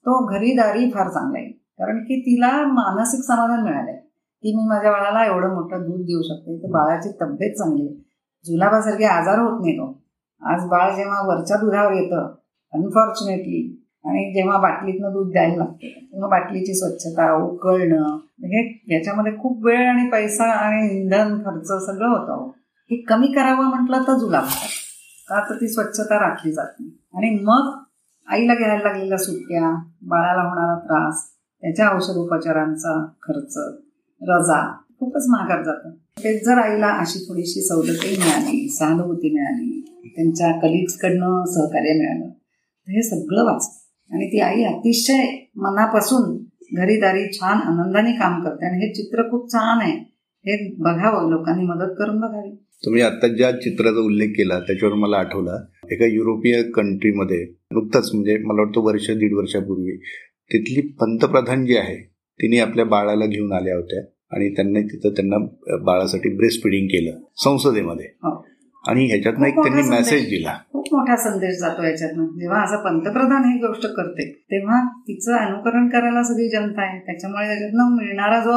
तो 0.00 0.26
घरी 0.26 0.52
दारी 0.52 0.90
फार 0.90 1.08
चांगला 1.08 1.38
आहे. 1.38 1.48
कारण 1.48 1.98
की 1.98 2.20
तिला 2.20 2.50
मानसिक 2.66 3.20
समाधान 3.20 3.64
मिळालंय. 3.64 3.97
की 4.42 4.56
मी 4.56 4.68
माझ्या 4.68 4.90
बाळाला 4.90 5.24
एवढं 5.26 5.54
मोठं 5.54 5.82
दूध 5.82 6.00
देऊ 6.00 6.22
शकते. 6.22 6.58
तर 6.58 6.70
बाळाची 6.70 7.08
तब्येत 7.20 7.54
चांगली 7.54 7.86
आहे. 7.86 7.94
जुलाबासारखे 8.44 9.04
आजार 9.04 9.38
होत 9.38 9.60
नाही 9.60 9.76
तो 9.76 9.86
हो. 9.86 9.92
आज 10.42 10.64
बाळ 10.64 10.94
जेव्हा 10.96 11.20
वरच्या 11.26 11.56
दुधावर 11.56 11.92
येतं 11.92 12.34
अनफॉर्च्युनेटली 12.72 13.84
आणि 14.04 14.32
जेव्हा 14.32 14.58
बाटलीतनं 14.58 15.12
दूध 15.12 15.32
द्यायला 15.32 15.56
लागतं 15.56 15.88
तेव्हा 16.12 16.28
बाटलीची 16.28 16.74
स्वच्छता 16.74 17.32
उकळणं 17.34 18.16
हे 18.44 18.96
याच्यामध्ये 18.96 19.32
खूप 19.32 19.64
वेळ 19.64 19.88
आणि 19.88 20.10
पैसा 20.10 20.44
आणि 20.44 21.00
इंधन 21.00 21.38
खर्च 21.38 21.86
सगळं 21.86 22.08
होतं 22.08 22.32
हो. 22.32 22.48
हे. 22.90 23.02
कमी 23.02 23.26
करावं 23.26 23.64
म्हटलं 23.64 24.02
तर 24.02 24.18
जुलाब 24.18 24.44
का 25.28 25.40
तर 25.50 25.54
ती 25.54 25.68
स्वच्छता 25.68 26.28
राखली 26.28 26.52
जात 26.52 26.80
नाही. 26.80 26.90
आणि 27.14 27.38
मग 27.44 27.78
आईला 28.28 28.54
घ्यायला 28.54 28.82
लागलेल्या 28.82 29.18
सुट्ट्या 29.18 29.70
बाळाला 30.02 30.42
होणारा 30.42 30.78
त्रास 30.78 31.22
त्याच्या 31.60 31.96
औषध 31.96 32.16
उपचारांचा 32.16 33.06
खर्च 33.22 33.58
रजा. 34.22 34.84
खूपच 34.98 35.24
महागात 35.28 35.64
जातं. 35.64 35.90
तेच 35.90 36.44
जर 36.44 36.58
आईला 36.58 36.86
अशी 36.86 37.18
थोडीशी 37.18 37.62
सवलतही 37.62 38.16
मिळाली 38.16 38.68
सहानुभूती 38.68 39.34
मिळाली 39.34 39.80
त्यांच्या 40.16 40.52
कलिग्सकडनं 40.52 41.44
सहकार्य 41.44 41.92
मिळालं 41.98 42.28
तर 42.28 42.92
हे 42.92 43.02
सगळं 43.02 43.44
वाचतं. 43.44 44.14
आणि 44.14 44.26
ती 44.26 44.40
आई 44.40 44.62
अतिशय 44.62 45.24
मनापासून 45.56 46.36
घरीदारी 46.76 47.24
छान 47.32 47.58
आनंदाने 47.58 48.12
काम 48.12 48.44
करते. 48.44 48.66
आणि 48.66 48.86
हे 48.86 48.92
चित्र 48.92 49.22
खूप 49.22 49.52
छान 49.52 49.78
आहे. 49.80 49.92
हे 50.44 50.74
बघावं 50.78 51.30
लोकांनी 51.30 51.64
मदत 51.64 51.94
करून 51.98 52.20
बघावी. 52.20 52.50
तुम्ही 52.84 53.02
आता 53.02 53.28
ज्या 53.28 53.52
चित्राचा 53.52 54.00
उल्लेख 54.00 54.28
केला 54.28 54.58
त्याच्यावर 54.60 54.94
मला 54.94 55.16
आठवला 55.16 55.64
एका 55.92 56.06
युरोपीय 56.06 56.62
कंट्रीमध्ये 56.62 57.46
नुकतंच 57.72 58.10
म्हणजे 58.14 58.36
मला 58.38 58.62
वाटतं 58.62 58.80
वर्ष 58.80 59.10
दीड 59.10 59.34
वर्षापूर्वी 59.34 59.96
तिथली 60.52 60.80
पंतप्रधान 61.00 61.66
जी 61.66 61.76
आहे 61.76 62.17
तिने 62.42 62.58
आपल्या 62.58 62.84
बाळाला 62.84 63.26
घेऊन 63.26 63.52
आल्या 63.52 63.74
होत्या 63.76 64.02
आणि 64.32 64.48
त्यांनी 64.50 64.82
तिथं 64.82 65.10
त्यांना 65.10 65.38
बाळासाठी 65.84 66.34
ब्रेस्ट 66.36 66.62
फिडिंग 66.62 66.86
केलं 66.86 67.18
संसदेमध्ये. 67.36 68.06
हो. 68.22 68.30
आणि 68.88 69.06
ह्याच्यातनं 69.06 69.46
एक 69.46 69.54
त्यांनी 69.54 69.82
मेसेज. 69.90 70.24
दिला. 70.24 70.52
खूप 70.72 70.84
मोठा 70.92 71.16
संदेश 71.16 71.56
जातो 71.60 71.82
याच्यातनं 71.84 72.26
जेव्हा 72.26 72.62
असं 72.62 72.76
पंतप्रधान 72.76 73.44
ही 73.44 73.58
गोष्ट 73.58 73.86
करते 73.86 74.30
तेव्हा 74.50 74.80
तिचं 75.00 75.36
अनुकरण 75.36 75.88
करायला 75.88 76.22
सगळी 76.22 76.48
जनता 76.48 76.82
आहे. 76.82 76.98
त्याच्यामुळे 77.06 77.46
त्याच्यातनं 77.46 77.96
मिळणारा 77.96 78.38
जो 78.40 78.56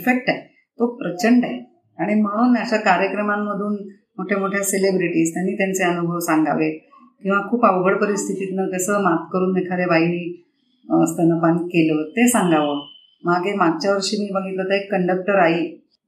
इफेक्ट 0.00 0.28
आहे 0.28 0.40
तो 0.78 0.86
प्रचंड 0.96 1.44
आहे. 1.44 1.58
आणि 1.98 2.14
म्हणून 2.14 2.56
अशा 2.56 2.76
कार्यक्रमांमधून 2.76 3.74
मोठ्या 4.18 4.38
मोठ्या 4.38 4.62
सेलिब्रिटीज 4.62 5.34
त्यांनी 5.34 5.56
त्यांचे 5.56 5.84
अनुभव 5.84 6.18
सांगावे. 6.18 6.70
किंवा 7.22 7.38
खूप 7.50 7.64
अवघड 7.66 7.96
परिस्थितीतनं 7.96 8.68
कसं 8.68 9.02
मात 9.02 9.26
करून 9.32 9.56
एखाद्या 9.56 9.86
बाईने 9.86 10.22
स्तनपान 11.06 11.56
केलं 11.56 12.02
ते 12.10 12.28
सांगावं. 12.28 12.78
मागे 13.24 13.54
मागच्या 13.54 13.92
वर्षी 13.92 14.16
मी 14.16 14.28
बघितलं 14.32 14.64
तर 14.64 14.74
एक 14.74 14.90
कंडक्टर 14.90 15.34
आई 15.34 15.64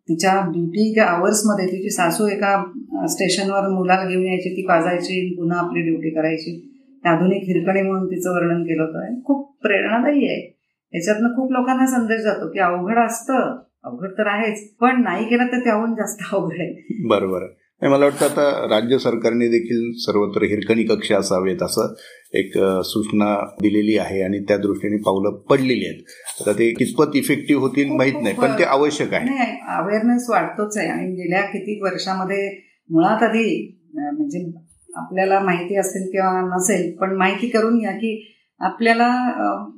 तिच्या 0.09 0.41
ड्युटी 0.41 1.01
आवर्समध्ये 1.01 1.67
तिची 1.67 1.91
सासू 1.91 2.27
एका 2.27 2.65
स्टेशनवर 3.07 3.69
मुलाला 3.69 4.09
घेऊन 4.09 4.25
यायची 4.25 4.49
ती 4.49 4.67
पाजायची 4.67 5.35
पुन्हा 5.35 5.59
आपली 5.59 5.83
ड्युटी 5.83 6.11
करायची. 6.11 6.69
आधुनिक 7.05 7.43
हिरकणी 7.43 7.83
म्हणून 7.83 8.07
तिचं 8.07 8.31
वर्णन 8.31 8.63
केलं 8.63 8.83
होतं. 8.83 9.21
खूप 9.25 9.59
प्रेरणादायी 9.63 10.29
आहे. 10.29 10.59
याच्यातनं 10.95 11.29
खूप 11.29 11.53
लोकांना 11.53 11.87
संदेश 11.87 12.21
जातो 12.21 12.49
की 12.49 12.59
अवघड 12.59 12.99
असतं. 12.99 13.59
अवघड 13.85 14.09
तर 14.09 14.27
आहेच 14.27 14.75
पण 14.75 15.03
नाही 15.03 15.25
केलं 15.25 15.47
तर 15.47 15.59
त्याहून 15.59 15.95
जास्त 15.95 16.35
अवघड 16.35 16.61
आहे. 16.61 16.99
बरोबर. 17.09 17.41
मला 17.83 18.05
वाटतं 18.05 18.25
आता 18.25 18.67
राज्य 18.71 18.99
सरकारने 18.99 19.47
देखील 19.49 19.91
सर्वत्र 20.01 20.45
हिरकणी 20.45 20.83
कक्ष 20.85 21.11
असावेत 21.13 21.63
असं 21.63 21.95
एक 22.35 22.53
सूचना 22.85 23.35
दिलेली 23.63 23.97
आहे 23.99 24.23
आणि 24.23 24.39
त्या 24.49 24.57
दृष्टीने 24.57 24.97
पावलं 25.03 25.39
पडलेली 25.51 25.87
आहेत. 25.87 26.03
आता 26.41 26.53
ते 26.59 26.71
कितपत 26.75 27.17
इफेक्टिव्ह 27.17 27.63
होतील 27.63 27.91
माहीत 27.93 28.21
नाही 28.23 28.35
पण 28.37 28.59
ते 28.59 28.65
आवश्यक 28.67 29.15
आहे. 29.15 29.25
नाही 29.25 29.57
अवेअरनेस 29.79 30.27
वाढतोच 30.31 30.77
आहे 30.79 30.89
आणि 30.89 31.13
गेल्या 31.13 31.41
किती 31.47 31.79
वर्षामध्ये 31.83 32.49
मुळात 32.91 33.23
आधी 33.23 33.49
म्हणजे 33.95 34.45
आपल्याला 34.91 35.41
माहिती 35.41 35.77
असेल 35.79 36.09
किंवा 36.13 36.41
नसेल 36.47 36.91
पण 36.97 37.17
माहिती 37.17 37.49
करून 37.49 37.79
घ्या 37.79 37.93
की 37.93 38.15
आपल्याला 38.61 39.09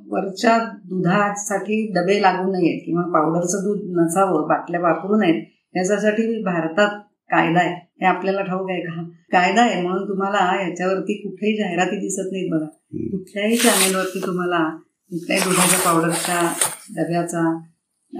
वरच्या 0.07 0.57
दुधासाठी 0.85 1.81
डबे 1.95 2.21
लागू 2.21 2.51
नयेत 2.51 2.81
किंवा 2.85 3.03
पावडरचं 3.13 3.63
दूध 3.63 3.81
नसावं 3.97 4.47
बाटल्या 4.47 4.81
वापरू 4.81 5.19
नयेत 5.19 5.43
याच्यासाठी 5.75 6.43
भारतात 6.43 6.99
कायदा 7.31 7.59
आहे. 7.59 7.75
हे 8.01 8.05
आपल्याला 8.05 8.41
ठाऊक 8.41 8.69
आहे 8.69 8.81
का? 8.81 9.03
कायदा 9.31 9.61
आहे 9.61 9.81
म्हणून 9.81 10.07
तुम्हाला 10.07 10.69
याच्यावरती 10.69 11.13
कुठेही 11.13 11.57
जाहिराती 11.57 11.95
दिसत 11.95 12.29
नाहीत 12.31 12.51
बघा. 12.51 12.65
कुठल्याही 13.11 13.57
चॅनेलवरती 13.57 14.19
तुम्हाला 14.25 14.77
कुठल्याही 15.09 15.43
दुधाच्या 15.43 15.79
पावडरच्या 15.79 16.53
डब्याचा 16.97 17.59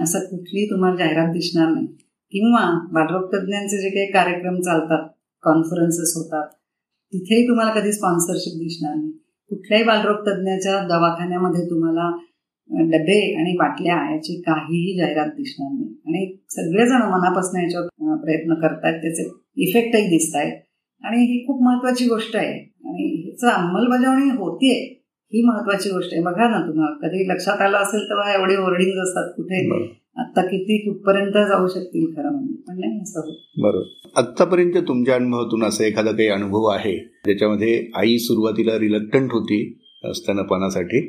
असं 0.02 0.18
कुठलीही 0.18 0.70
तुम्हाला 0.70 0.96
जाहिरात 0.96 1.28
दिसणार 1.28 1.68
नाही. 1.68 1.86
किंवा 2.30 2.88
बालरोग 2.92 3.34
तज्ज्ञांचे 3.34 3.76
जे 3.76 3.90
काही 3.90 4.06
कार्यक्रम 4.06 4.60
चालतात 4.60 5.08
कॉन्फरन्सेस 5.42 6.12
होतात 6.16 6.48
तिथेही 7.12 7.48
तुम्हाला 7.48 7.80
कधी 7.80 7.92
स्पॉन्सरशिप 7.92 8.58
दिसणार 8.58 8.94
नाही. 8.94 9.10
कुठल्याही 9.48 9.84
बालरोग 9.84 10.28
तज्ज्ञाच्या 10.28 10.86
दवाखान्यामध्ये 10.86 11.70
तुम्हाला 11.70 12.16
डबे 12.70 13.18
आणि 13.38 13.52
बाटल्या 13.58 13.94
याची 14.14 14.40
काहीही 14.40 14.96
जाहिरात 14.98 15.26
दिसणार 15.26 15.72
नाही. 15.72 15.94
आणि 16.06 16.36
सगळेजण 16.50 17.02
मनापासून 17.10 17.60
याच्यावर 17.60 18.16
प्रयत्न 18.24 18.54
करतायत. 18.54 19.00
त्याचे 19.02 19.28
इफेक्टही 19.56 20.08
दिसत 20.08 20.36
आहेत 20.36 20.52
आणि 21.04 21.16
ही 21.22 21.44
खूप 21.46 21.62
महत्वाची 21.62 22.08
गोष्ट 22.08 22.36
आहे. 22.36 22.52
आणि 22.84 23.24
ह्याचं 23.24 23.48
अंमलबजावणी 23.48 24.30
होतीये. 24.30 24.84
ही 25.32 25.42
महत्वाची 25.42 25.90
गोष्ट 25.90 26.12
आहे. 26.12 26.22
बघा 26.22 26.48
ना 26.48 26.58
तुम्हाला 26.66 27.06
कधी 27.06 27.28
लक्षात 27.28 27.60
आलं 27.60 27.76
असेल 27.76 28.00
तेव्हा 28.00 28.32
एवढे 28.34 28.54
होर्डिंग 28.56 28.98
असतात 29.02 29.32
कुठे. 29.36 29.62
आता 30.16 30.42
किती 30.46 30.76
कुठपर्यंत 30.78 31.32
जाऊ 31.48 31.66
शकतील 31.66 32.04
खरं 32.16 32.30
म्हणजे. 32.30 32.54
पण 32.68 32.78
नाही 32.80 33.00
असं 33.02 33.20
होत. 33.20 33.34
बरोबर 33.58 34.20
आतापर्यंत 34.20 34.76
तुमच्या 34.88 35.14
अनुभवातून 35.14 35.64
असं 35.64 35.84
एखादा 35.84 36.10
काही 36.10 36.28
अनुभव 36.28 36.64
आहे? 36.64 36.96
ज्याच्यामध्ये 37.24 37.90
आई 37.94 38.16
सुरुवातीला 38.18 38.78
रिलक्टंट 38.78 39.32
होती 39.32 39.58
स्तनपानासाठी 40.14 41.00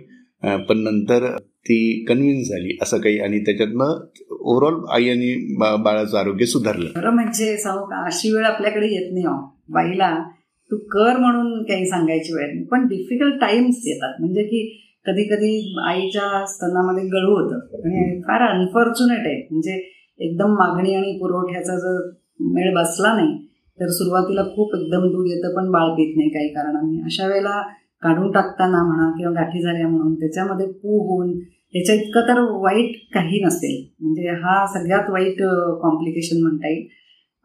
पण 0.44 0.78
नंतर 0.78 1.38
ती 1.38 2.06
कन्व्हिन्स 2.06 2.48
झाली 2.48 2.78
असं 2.82 2.98
काही 2.98 3.20
आणि 3.20 3.40
त्याच्यातनं 3.40 4.06
ओव्हरऑल 4.32 4.86
आई 4.92 5.10
आणि 5.10 5.56
बा- 5.60 5.84
बाळाचं 5.84 6.18
आरोग्य 6.18 6.46
सुधारलं. 6.46 6.90
खरं 6.96 7.10
म्हणजे 7.10 7.58
सांगू 7.58 7.86
का 7.86 8.06
अशी 8.06 8.36
वेळ 8.36 8.44
आपल्याकडे 8.46 8.86
येत 8.86 9.14
नाही 9.14 9.26
हो. 9.26 9.58
बाईला 9.70 10.24
तू 10.72 10.78
कर 10.78 11.18
म्हणून 11.18 11.64
काही 11.64 11.86
सांगायची 11.86 12.34
वेळ 12.34 12.48
नाही. 12.48 12.66
पण 12.66 12.88
डिफिकल्ट 12.88 13.42
टाइम्स 13.42 13.76
येतात. 13.86 14.14
म्हणजे 14.20 14.44
की 14.44 14.84
कधी 15.06 15.24
कधी 15.24 15.76
आईच्या 15.86 16.46
स्तनामध्ये 16.46 17.04
गळू 17.04 17.32
होतं. 17.32 17.56
आणि 17.56 18.22
फार 18.22 18.58
अनफॉर्च्युनेट 18.58 19.28
आहे. 19.28 19.48
म्हणजे 19.52 19.92
एकदम 20.20 20.50
मागणी 20.50 20.96
आणि 20.96 21.18
पुरवठ्याचा 21.22 21.76
जर 21.76 22.12
मेळ 22.40 22.76
बसला 22.76 23.16
नाही 23.16 23.48
तर 23.80 23.88
सुरुवातीला 23.88 24.44
खूप 24.44 24.76
एकदम 24.76 25.02
दूध 25.02 25.28
येतं 25.28 25.56
पण 25.56 25.72
बाळ 25.72 25.90
पित 25.90 26.18
नाही 26.18 26.30
काही 26.30 26.48
कारणाने. 26.48 27.02
अशा 27.02 27.28
वेळेला 27.28 27.64
काढून 28.04 28.32
टाकताना 28.32 28.84
म्हणा 28.84 29.10
किंवा 29.18 29.34
गाठी 29.34 29.62
झाल्या 29.62 29.88
म्हणून 29.88 30.14
त्याच्यामध्ये 30.16 30.66
पू 30.68 30.98
होऊन 30.98 31.40
याच्या 31.74 31.96
इतकं 31.96 32.22
तर 32.22 32.40
वाईट 32.40 32.96
काही 33.14 33.40
नसेल. 33.44 33.86
म्हणजे 34.02 34.30
हा 34.30 34.66
सगळ्यात 34.74 35.10
वाईट 35.10 35.42
कॉम्प्लिकेशन 35.82 36.42
म्हणता 36.42 36.68
येईल. 36.68 36.88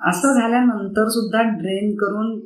असं 0.01 0.41
झाल्यानंतर 0.41 1.09
सुद्धा 1.09 1.43
ड्रेन 1.43 1.95
करून 1.95 2.39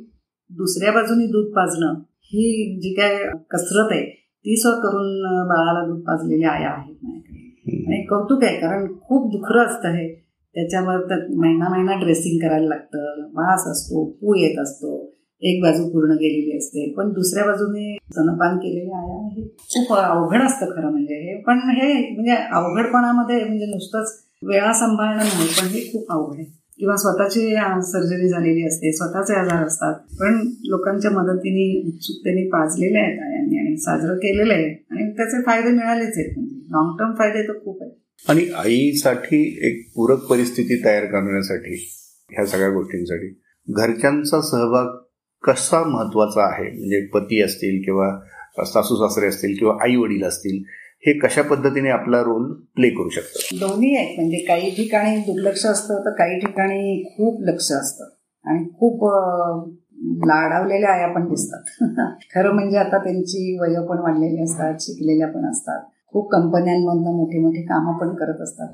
दुसऱ्या 0.49 0.91
बाजूने 0.91 1.25
दूध 1.27 1.53
पाजणं 1.53 1.93
ही 2.23 2.79
जी 2.79 2.93
काय 2.93 3.17
कसरत 3.51 3.91
आहे 3.91 4.05
ती 4.45 4.55
स्व 4.57 4.71
करून 4.71 5.21
बाळाला 5.47 5.85
दूध 5.85 5.99
पाजलेल्या 5.99 6.51
आया 6.51 6.69
आहेत 6.69 6.95
माझ्याकडे. 7.03 7.45
आणि 7.85 8.05
कौतुक 8.05 8.43
आहे 8.43 8.59
कारण 8.59 8.87
खूप 9.01 9.31
दुखरं 9.31 9.65
असतं 9.65 9.89
हे. 9.89 10.07
त्याच्यावर 10.55 11.01
तर 11.01 11.25
महिना 11.35 11.69
महिना 11.69 11.95
ड्रेसिंग 11.95 12.47
करायला 12.47 12.67
लागतं 12.67 13.21
वास 13.33 13.67
असतो 13.67 14.05
पू 14.05 14.35
येत 14.35 14.59
असतो. 14.59 15.06
एक 15.41 15.61
बाजू 15.63 15.87
पूर्ण 15.89 16.11
गेलेली 16.11 16.57
असते 16.57 16.89
पण 16.93 17.09
दुसऱ्या 17.13 17.45
बाजूने 17.45 17.95
स्तनपान 17.95 18.57
केलेले 18.57 18.91
आया 18.93 19.17
हे 19.27 19.43
खूप 19.69 19.93
अवघड 19.93 20.43
असतं 20.43 20.71
खरं 20.71 20.91
म्हणजे 20.91 21.15
हे 21.15 21.35
पण 21.41 21.59
हे 21.71 21.91
म्हणजे 22.11 22.35
अवघडपणामध्ये 22.51 23.43
म्हणजे 23.43 23.65
नुसतंच 23.65 24.13
वेळा 24.43 24.71
सांभाळणं 24.73 25.17
नाही 25.17 25.47
पण 25.59 25.67
हे 25.67 25.81
खूप 25.91 26.11
अवघड 26.11 26.39
आहे. 26.39 26.45
किंवा 26.79 26.95
स्वतःची 26.95 27.41
सर्जरी 27.83 28.27
झालेली 28.29 28.65
असते 28.67 28.91
स्वतःचे 28.93 29.33
आजार 29.33 29.63
असतात 29.65 29.93
पण 30.19 30.35
लोकांच्या 30.65 31.11
मदतीने 31.11 31.63
उत्सुकतेने 31.87 32.47
पाजलेले 32.49 32.99
आहेत 32.99 33.19
आयांनी 33.21 33.57
आणि 33.59 33.77
साजरं 33.77 34.17
केलेलं 34.17 34.53
आहे 34.53 34.67
आणि 34.91 35.09
त्याचे 35.11 35.41
फायदे 35.41 35.71
मिळालेच 35.71 36.17
आहेत 36.17 36.37
म्हणजे. 36.37 36.55
लॉंग 36.71 36.95
टर्म 36.99 37.13
फायदे 37.13 37.47
तर 37.47 37.57
खूप 37.65 37.81
आहेत. 37.81 37.91
आणि 38.25 38.45
आईसाठी 38.57 39.41
एक 39.67 39.81
पूरक 39.95 40.27
परिस्थिती 40.29 40.83
तयार 40.85 41.05
करण्यासाठी 41.05 41.75
ह्या 42.29 42.45
सगळ्या 42.45 42.69
गोष्टींसाठी 42.69 43.27
घरच्यांचा 43.67 44.41
सहभाग 44.41 44.95
कसा 45.43 45.83
महत्त्वाचा 45.83 46.53
आहे? 46.53 46.69
म्हणजे 46.69 47.05
पती 47.07 47.41
असतील 47.41 47.81
किंवा 47.83 48.19
सासू 48.65 48.95
सासरे 48.95 49.27
असतील 49.27 49.55
किंवा 49.59 49.77
आई 49.81 49.95
वडील 49.95 50.23
असतील 50.23 50.63
हे 51.07 51.19
कशा 51.19 51.41
पद्धतीने 51.41 51.89
आपला 51.89 52.21
रोल 52.21 52.53
प्ले 52.75 52.89
करू 52.89 53.09
शकतात? 53.09 53.59
दोन्ही 53.59 53.97
आहेत. 53.97 54.15
म्हणजे 54.17 54.37
काही 54.37 54.71
ठिकाणी 54.71 55.17
दुर्लक्ष 55.17 55.65
असतं 55.65 55.99
तर 56.05 56.09
काही 56.09 56.39
ठिकाणी 56.39 57.03
खूप 57.03 57.41
लक्ष 57.41 57.71
असतं. 57.71 58.05
आणि 58.45 58.63
खूप 58.79 59.05
लाडावलेल्या 60.27 60.89
आया 60.89 61.07
पण 61.07 61.27
दिसतात. 61.29 61.81
खरं 62.35 62.53
म्हणजे 62.53 62.77
आता 62.77 62.97
त्यांची 62.97 63.59
वय 63.59 63.87
पण 63.87 63.99
वाढलेली 63.99 64.43
असतात 64.43 64.73
शिकलेल्या 64.79 65.27
पण 65.27 65.49
असतात. 65.49 65.81
खूप 66.07 66.31
कंपन्यांमधनं 66.31 67.15
मोठी 67.15 67.39
मोठी 67.39 67.61
कामं 67.61 67.97
पण 67.97 68.15
करत 68.15 68.41
असतात. 68.41 68.67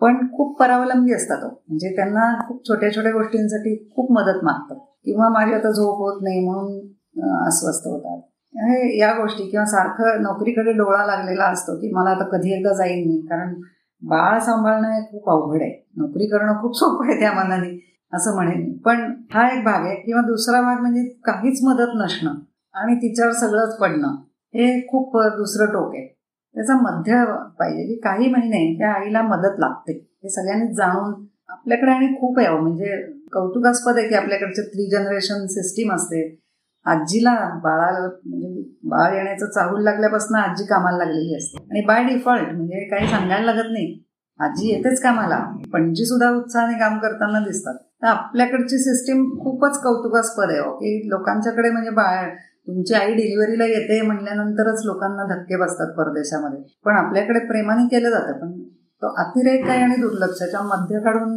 पण 0.00 0.26
खूप 0.26 0.60
परावलंबी 0.60 1.14
असतात 1.14 1.42
हो. 1.42 1.48
म्हणजे 1.68 1.96
त्यांना 1.96 2.48
खूप 2.48 2.68
छोट्या 2.68 2.94
छोट्या 2.94 3.12
गोष्टींसाठी 3.12 3.90
खूप 3.96 4.12
मदत 4.12 4.44
मागतात. 4.44 4.76
किंवा 5.04 5.28
माझी 5.28 5.52
आता 5.54 5.70
झोप 5.70 5.98
होत 5.98 6.22
नाही 6.22 6.40
म्हणून 6.44 7.46
अस्वस्थ 7.46 7.86
होतात. 7.86 8.20
हे 8.54 8.98
या 8.98 9.12
गोष्टी 9.12 9.50
किंवा 9.50 9.64
सारखं 9.66 10.22
नोकरीकडे 10.22 10.72
डोळा 10.72 11.04
लागलेला 11.06 11.44
असतो 11.44 11.76
की 11.76 11.90
मला 11.94 12.10
आता 12.10 12.24
कधी 12.28 12.52
एकदा 12.52 12.72
जाईन 12.74 13.06
मी 13.08 13.20
कारण 13.30 13.54
बाळ 14.02 14.38
सांभाळणं 14.38 14.88
हे 14.88 15.00
खूप 15.02 15.30
अवघड 15.30 15.62
आहे. 15.62 15.72
नोकरी 15.96 16.26
करणं 16.26 16.60
खूप 16.62 16.76
सोपं 16.76 17.10
आहे 17.10 17.18
त्या 17.20 17.32
मनाने 17.32 17.78
असं 18.12 18.34
म्हणेन. 18.34 18.76
पण 18.76 19.12
हा 19.32 19.46
एक 19.48 19.64
भाग 19.64 19.86
आहे 19.86 19.94
किंवा 19.96 20.22
दुसरा 20.22 20.60
भाग 20.62 20.80
म्हणजे 20.80 21.04
काहीच 21.24 21.60
मदत 21.64 21.92
नसणं 21.94 22.34
आणि 22.74 22.94
तिच्यावर 22.94 23.32
सगळंच 23.32 23.76
पडणं 23.78 24.16
हे 24.54 24.80
खूप 24.88 25.16
दुसरं 25.36 25.66
टोक 25.66 25.94
आहे. 25.94 26.06
त्याचा 26.54 26.74
मध्य 26.74 27.24
पाहिजे 27.58 27.86
की 27.86 28.00
काही 28.00 28.30
महिने 28.30 28.78
त्या 28.78 28.92
आईला 28.92 29.22
मदत 29.22 29.58
लागते. 29.58 29.92
हे 30.24 30.28
सगळ्यांनीच 30.28 30.76
जाणून 30.76 31.12
आपल्याकडे 31.50 31.90
आणि 31.90 32.06
खूप 32.06 32.38
आहे 32.38 32.48
म्हणजे 32.48 32.96
कौतुकास्पद 33.32 33.98
आहे 33.98 34.08
की 34.08 34.14
आपल्याकडचे 34.14 34.62
थ्री 34.62 34.90
जनरेशन 34.90 35.46
सिस्टीम 35.46 35.94
असते. 35.94 36.40
आजीला 36.84 37.58
बाळाला 37.64 38.08
म्हणजे 38.26 38.62
बाळ 38.84 39.14
येण्याचं 39.14 39.46
चाहूल 39.46 39.82
लागल्यापासून 39.84 40.36
आजी 40.36 40.64
कामाला 40.64 40.96
लागलेली 40.96 41.36
असते. 41.36 41.58
आणि 41.70 41.80
बाय 41.80 42.04
डिफॉल्ट 42.04 42.52
म्हणजे 42.52 42.88
काही 42.88 43.06
सांगायला 43.06 43.54
लागत 43.54 43.68
नाही. 43.72 44.04
आजी 44.38 44.68
येतेच 44.68 45.00
कामाला. 45.00 45.56
पणजी 45.72 46.04
सुद्धा 46.04 46.30
उत्साहाने 46.30 46.78
काम 46.78 46.98
करताना 46.98 47.40
दिसतात. 47.40 47.74
तर 47.74 48.06
आपल्याकडची 48.06 48.78
सिस्टीम 48.78 49.38
खूपच 49.38 49.82
कौतुकास्पद 49.82 50.50
आहे 50.50 50.60
की 50.60 51.08
लोकांच्याकडे 51.08 51.70
म्हणजे 51.70 51.90
बाळ 51.90 52.28
तुमची 52.66 52.94
आई 52.94 53.14
डिलिव्हरीला 53.14 53.64
येते 53.64 54.02
म्हणल्यानंतरच 54.02 54.82
लोकांना 54.84 55.34
धक्के 55.34 55.56
बसतात 55.56 55.94
परदेशामध्ये. 55.96 56.62
पण 56.84 56.96
आपल्याकडे 56.96 57.38
प्रेमाने 57.38 57.86
केलं 57.86 58.10
जातं. 58.10 58.32
पण 58.32 58.62
तो 59.02 59.14
अतिरेक 59.16 59.68
आहे 59.68 59.82
आणि 59.82 59.96
दुर्लक्षाच्या 59.96 60.62
मध्य 60.62 60.98
काढून 61.00 61.32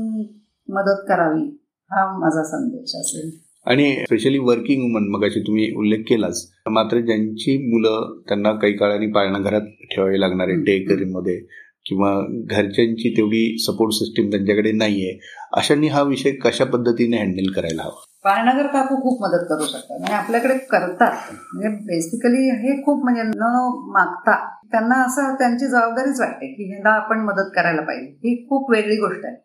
मदत 0.69 1.05
करावी 1.09 1.59
हा 1.91 2.05
माझा 2.17 2.43
संदेश 2.43 2.95
असेल. 2.95 3.29
आणि 3.65 3.95
स्पेशली 3.95 4.37
वर्किंग 4.37 4.81
वुमन 4.81 5.07
मग 5.09 5.25
अशी 5.25 5.39
तुम्ही 5.39 5.73
उल्लेख 5.75 5.99
केलाच. 5.99 6.51
मात्र 6.69 6.99
ज्यांची 6.99 7.57
मुलं 7.73 8.21
त्यांना 8.29 8.51
काही 8.51 8.73
काळाने 8.73 9.07
पाळणाघरात 9.07 9.61
ठेवावी 9.61 10.19
लागणार 10.19 10.47
आहे 10.47 10.57
डे 10.57 11.05
मध्ये 11.05 11.39
किंवा 11.85 12.11
घरच्यांची 12.51 13.09
तेवढी 13.17 13.57
सपोर्ट 13.59 13.93
सिस्टीम 13.93 14.29
त्यांच्याकडे 14.29 14.71
नाहीये 14.71 15.19
अशांनी 15.53 15.87
हा 15.87 16.01
विषय 16.01 16.31
कशा 16.31 16.65
पद्धतीने 16.65 17.17
हँडल 17.17 17.51
करायला 17.51 17.83
हवा? 17.83 18.03
पाळणागर 18.23 18.67
काकू 18.67 18.95
खूप 18.95 19.23
मदत 19.23 19.45
करू 19.49 19.65
शकतात. 19.65 20.01
आणि 20.01 20.13
आपल्याकडे 20.13 20.53
करतात. 20.53 21.11
म्हणजे 21.53 21.77
बेसिकली 21.77 22.49
हे 22.49 22.83
खूप 22.83 23.03
म्हणजे 23.03 23.23
न 23.23 23.43
मागता 23.91 24.49
त्यांना 24.73 24.95
असं 25.03 25.33
त्यांची 25.35 25.67
जबाबदारीच 25.67 26.19
वाटते 26.19 26.47
की 26.53 26.69
ह्यांना 26.69 26.89
आपण 26.89 27.19
मदत 27.19 27.49
करायला 27.55 27.81
पाहिजे. 27.81 28.05
ही 28.05 28.45
खूप 28.49 28.71
वेगळी 28.71 28.95
गोष्ट 28.95 29.25
आहे. 29.25 29.35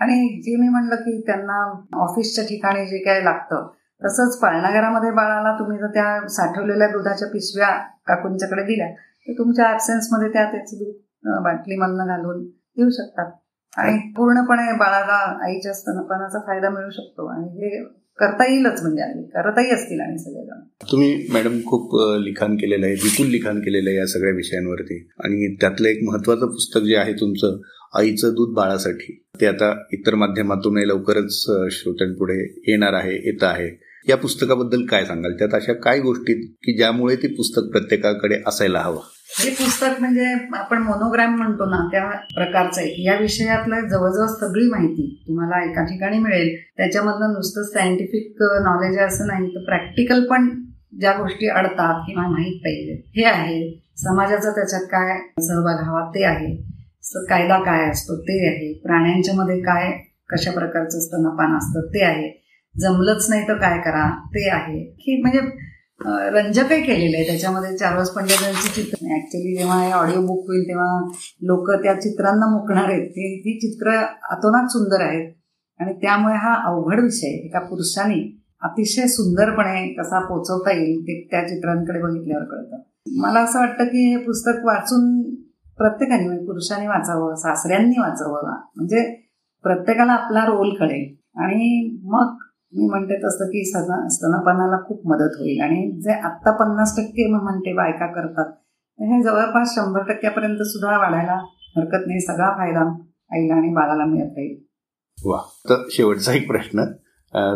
आणि 0.00 0.40
जे 0.42 0.56
मी 0.56 0.68
म्हणलं 0.68 0.94
की 0.94 1.20
त्यांना 1.26 1.56
ऑफिसच्या 1.96 2.44
ठिकाणी 2.44 2.86
जे 2.86 2.98
काय 2.98 3.20
लागतं 3.22 3.66
तसंच 4.04 4.38
पाळणाघरामध्ये 4.38 5.10
बाळाला 5.10 5.52
तुम्ही 5.58 5.78
जर 5.78 5.86
त्या 5.86 6.28
साठवलेल्या 6.28 6.88
दुधाच्या 6.88 7.28
पिशव्या 7.28 7.70
काकूंच्याकडे 8.06 8.62
दिल्या 8.62 8.88
तर 9.28 9.32
तुमच्या 9.38 9.70
ऍबसेन्समध्ये 9.72 10.28
त्या 10.28 10.44
त्याचं 10.44 10.76
दूध 10.76 11.42
बाटलीमधनं 11.44 12.06
घालून 12.06 12.44
देऊ 12.76 12.90
शकतात. 12.90 13.32
आणि 13.76 13.98
पूर्णपणे 14.16 14.72
बाळाला 14.76 15.18
आईच्या 15.44 15.72
स्तनपानाचा 15.72 16.38
फायदा 16.38 16.70
मिळू 16.70 16.90
शकतो. 16.90 17.26
आणि 17.26 17.48
हे 17.48 17.84
करता 18.20 18.50
येईलच 18.50 18.80
म्हणजे 18.82 19.22
करताही 19.22 19.70
असतील 19.70 20.00
आणि 20.00 20.18
सगळेजण. 20.18 20.60
तुम्ही 20.92 21.26
मॅडम 21.32 21.60
खूप 21.66 21.96
लिखाण 22.24 22.56
केलेलं 22.56 22.86
आहे 22.86 22.94
विपुल 22.94 23.26
लिखाण 23.26 23.60
केलेलं 23.60 23.90
आहे 23.90 23.98
या 23.98 24.06
सगळ्या 24.06 24.34
विषयांवरती. 24.34 25.08
आणि 25.24 25.56
त्यातलं 25.60 25.88
एक 25.88 25.98
महत्वाचं 26.02 26.46
पुस्तक 26.46 26.80
जे 26.80 26.96
आहे 26.96 27.12
तुमचं 27.12 27.60
आईचं 27.94 28.28
दूध 28.28 28.54
बाळासाठी 28.54 29.24
ते 29.40 29.46
आता 29.46 29.84
इतर 29.92 30.14
माध्यमातून 30.14 30.78
लवकरच 30.78 31.44
श्रोत्यांपुढे 31.72 32.42
येणार 32.68 32.92
आहे 32.92 33.14
येत 33.14 33.42
आहे. 33.42 33.70
या 34.08 34.16
पुस्तकाबद्दल 34.16 34.84
काय 34.86 35.04
सांगाल? 35.04 35.32
त्यात 35.32 35.54
अशा 35.54 35.72
काय 35.72 36.00
गोष्टी 36.00 36.34
की 36.34 36.76
ज्यामुळे 36.76 37.16
ते 37.16 37.28
पुस्तक 37.28 37.62
प्रत्येकाकडे 37.62 38.42
असायला 38.46 38.78
हवं? 38.78 39.00
हे 39.28 39.50
पुस्तक 39.50 40.00
म्हणजे 40.00 40.24
आपण 40.56 40.82
मोनोग्रॅम 40.82 41.34
म्हणतो 41.36 41.64
ना 41.64 41.78
त्या 41.92 42.04
प्रकारचं 42.34 42.80
आहे. 42.80 43.02
या 43.04 43.16
विषयातलं 43.18 43.88
जवळजवळ 43.88 44.26
सगळी 44.26 44.68
माहिती 44.70 45.06
तुम्हाला 45.28 45.62
एका 45.64 45.84
ठिकाणी 45.84 46.18
मिळेल. 46.18 46.48
त्याच्यामधलं 46.76 47.32
नुसतं 47.32 47.62
सायंटिफिक 47.62 48.42
नॉलेज 48.42 48.96
आहे 48.98 49.06
असं 49.06 49.26
नाही 49.26 49.54
तर 49.54 49.64
प्रॅक्टिकल 49.64 50.24
पण 50.24 50.48
ज्या 51.00 51.12
गोष्टी 51.12 51.48
अडतात 51.48 52.02
किंवा 52.06 52.26
माहीत 52.28 52.58
पाहिजे 52.60 53.02
हे 53.16 53.24
आहे. 53.24 53.60
समाजाचा 53.96 54.50
त्याच्यात 54.50 54.82
काय 54.82 55.18
सहभाग 55.42 55.84
हवा 55.84 56.10
ते 56.14 56.24
आहे. 56.24 56.54
कायदा 57.28 57.58
काय 57.58 57.88
असतो 57.90 58.16
ते 58.20 58.46
आहे. 58.48 58.72
प्राण्यांच्या 58.72 59.34
मध्ये 59.34 59.60
काय 59.60 59.90
कशा 60.30 60.50
प्रकारचं 60.50 61.00
स्तनपान 61.00 61.56
असतं 61.56 61.86
ते 61.86 62.04
आहे. 62.04 62.30
जमलंच 62.74 63.26
नाही 63.30 63.48
तर 63.48 63.54
काय 63.54 63.78
करा 63.78 64.08
ते 64.26 64.48
आहे. 64.50 64.84
की 64.84 65.20
म्हणजे 65.22 65.40
रंजकही 66.06 66.82
केलेलं. 66.82 67.16
आहे 67.16 67.26
त्याच्यामध्ये 67.26 67.76
चारवास 67.76 68.10
पंडितांची 68.10 68.68
चित्र 68.68 69.16
ऍक्च्युली 69.16 69.56
जेव्हा 69.56 69.82
हे 69.82 69.92
ऑडिओ 69.92 70.20
बुक 70.26 70.46
होईल 70.48 70.62
तेव्हा 70.62 71.08
लोक 71.42 71.70
त्या 71.70 72.00
चित्रांना 72.00 72.46
मुकणार 72.46 72.84
आहेत. 72.84 73.06
ते 73.06 73.38
ती 73.38 73.58
चित्र 73.58 73.90
अतोनात 74.30 74.66
सुंदर 74.66 75.00
आहेत. 75.00 75.32
आणि 75.80 75.92
त्यामुळे 75.92 76.34
हा 76.34 76.64
अवघड 76.64 77.00
विषय 77.00 77.26
एका 77.26 77.60
पुरुषाने 77.60 78.44
अतिशय 78.62 79.06
सुंदरपणे 79.06 79.92
कसा 79.92 80.20
पोचवता 80.20 80.72
येईल 80.72 81.02
ते 81.02 81.28
त्या 81.30 81.48
चित्रांकडे 81.48 82.02
बघितल्यावर 82.02 82.44
कळतं. 82.44 82.76
मला 83.20 83.40
असं 83.40 83.58
वाटतं 83.58 83.84
की 83.84 84.10
हे 84.10 84.16
पुस्तक 84.16 84.64
वाचून 84.64 85.34
प्रत्येकाने 85.78 86.26
म्हणजे 86.26 86.46
पुरुषांनी 86.46 86.86
वाचावं 86.86 87.34
सासऱ्यांनी 87.34 88.00
वाचावं. 88.00 88.56
म्हणजे 88.76 89.14
प्रत्येकाला 89.62 90.12
आपला 90.12 90.44
रोल 90.44 90.74
कळेल. 90.74 91.14
आणि 91.36 91.98
मग 92.02 92.36
मी 92.72 92.88
म्हणते 92.88 93.16
तसं 93.18 93.48
की 93.50 93.64
स्तनपानाला 93.66 94.78
खूप 94.86 95.06
मदत 95.08 95.36
होईल. 95.38 95.60
आणि 95.62 95.90
जे 96.04 96.12
आत्ता 96.28 96.50
पन्नास 96.56 96.96
टक्के 96.96 97.26
म्हणते 97.32 97.72
बायका 97.76 98.06
करतात 98.12 98.52
हे 98.98 99.22
जवळपास 99.22 99.74
शंभर 99.74 100.02
टक्क्यापर्यंत 100.08 100.62
सुद्धा 100.66 100.96
वाढायला 100.98 101.34
हरकत 101.76 102.06
नाही. 102.06 102.20
सगळा 102.20 102.50
फायदा 102.58 102.80
आईला 103.30 103.54
आणि 103.54 103.72
बाळाला 103.74 104.04
मिळत 104.04 104.32
राहील. 104.36 104.56
वा 105.18 105.40
तर 105.70 105.84
शेवटचा 105.92 106.32
एक 106.32 106.46
प्रश्न. 106.48 106.84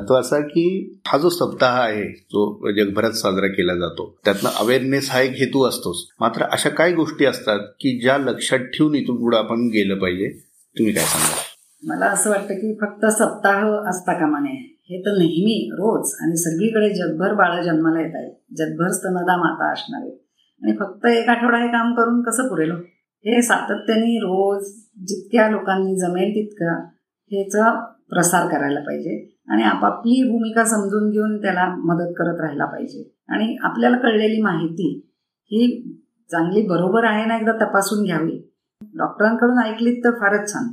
तो 0.08 0.14
असा 0.14 0.38
की 0.40 0.64
हा 1.06 1.18
जो 1.18 1.28
सप्ताह 1.30 1.78
आहे 1.80 2.04
जो 2.32 2.72
जगभरात 2.76 3.12
साजरा 3.16 3.46
केला 3.48 3.74
जातो 3.76 4.06
त्यातनं 4.24 4.50
अवेअरनेस 4.60 5.10
हा 5.10 5.20
एक 5.20 5.30
हेतू 5.36 5.62
असतोच. 5.68 6.04
मात्र 6.20 6.44
अशा 6.52 6.70
काय 6.70 6.92
गोष्टी 6.92 7.24
असतात 7.24 7.60
की 7.80 7.98
ज्या 8.00 8.16
लक्षात 8.18 8.66
ठेवून 8.74 8.94
इथून 8.94 9.16
पुढे 9.20 9.36
आपण 9.36 9.66
गेलं 9.74 9.98
पाहिजे? 9.98 10.28
तुम्ही 10.76 10.92
काय 10.94 11.04
सांगा 11.04 11.40
मला 11.82 12.06
असं 12.06 12.30
वाटतं 12.30 12.54
की 12.54 12.74
फक्त 12.80 13.06
सप्ताह 13.12 13.64
असता 13.90 14.12
कामा 14.12 14.38
नये. 14.38 14.60
हे 14.92 15.00
तर 15.00 15.10
नेहमी 15.10 15.70
रोज. 15.72 16.12
आणि 16.20 16.36
सगळीकडे 16.36 16.94
जगभर 16.94 17.34
बाळ 17.34 17.62
जन्माला 17.62 18.00
येत 18.00 18.14
आहेत. 18.14 18.32
जगभर 18.56 18.88
स्तनदा 18.88 19.36
माता 19.36 19.72
असणार 19.72 20.00
आहेत. 20.00 20.18
आणि 20.62 20.72
फक्त 20.72 21.06
एक 21.06 21.28
आठवडा 21.28 21.58
हे 21.58 21.68
काम 21.68 21.94
करून 21.94 22.22
कसं 22.22 22.48
पुरेल 22.48 22.70
हो? 22.70 22.78
हे? 22.78 23.42
सातत्याने 23.42 24.18
रोज 24.18 24.66
जितक्या 25.06 25.48
लोकांनी 25.48 25.96
जमेल 25.96 26.30
तितका 26.30 26.84
ह्याचा 27.30 27.84
प्रसार 28.10 28.48
करायला 28.48 28.80
पाहिजे. 28.80 29.38
आणि 29.48 29.62
आपापली 29.62 30.30
भूमिका 30.30 30.64
समजून 30.64 31.10
घेऊन 31.10 31.42
त्याला 31.42 31.74
मदत 31.76 32.12
करत 32.16 32.40
राहायला 32.40 32.64
पाहिजे. 32.64 33.16
आणि 33.28 33.56
आपल्याला 33.62 33.96
कळलेली 33.96 34.42
माहिती 34.42 35.08
ही 35.44 35.92
चांगली 36.30 36.66
बरोबर 36.66 37.04
आहे 37.04 37.24
ना 37.24 37.36
एकदा 37.36 37.52
तपासून 37.52 38.04
घ्यावी. 38.04 38.52
डॉक्टरांकडून 38.94 39.58
ऐकलीत 39.58 40.04
तर 40.04 40.10
फारच 40.10 40.52
छान. 40.52 40.64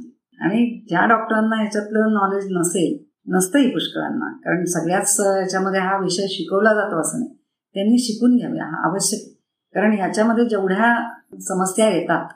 आणि 0.45 0.85
ज्या 0.89 1.05
डॉक्टरांना 1.05 1.55
ह्याच्यातलं 1.55 1.99
नॉलेज 1.99 2.47
नसेल 2.51 3.08
नसतंही 3.27 3.69
पुष्कळांना. 3.69 4.31
कारण 4.45 4.63
सगळ्याच 4.65 5.19
याच्यामध्ये 5.19 5.79
हा 5.79 5.97
विषय 5.97 6.27
शिकवला 6.29 6.73
जातो 6.73 6.99
असं 7.01 7.19
नाही. 7.19 7.35
त्यांनी 7.75 7.97
शिकून 7.97 8.35
घ्यावे 8.35 8.59
हा 8.59 8.89
आवश्यक 8.89 9.27
कारण 9.75 9.93
ह्याच्यामध्ये 9.93 10.45
जेवढ्या 10.45 10.93
समस्या 11.39 11.89
येतात 11.89 12.27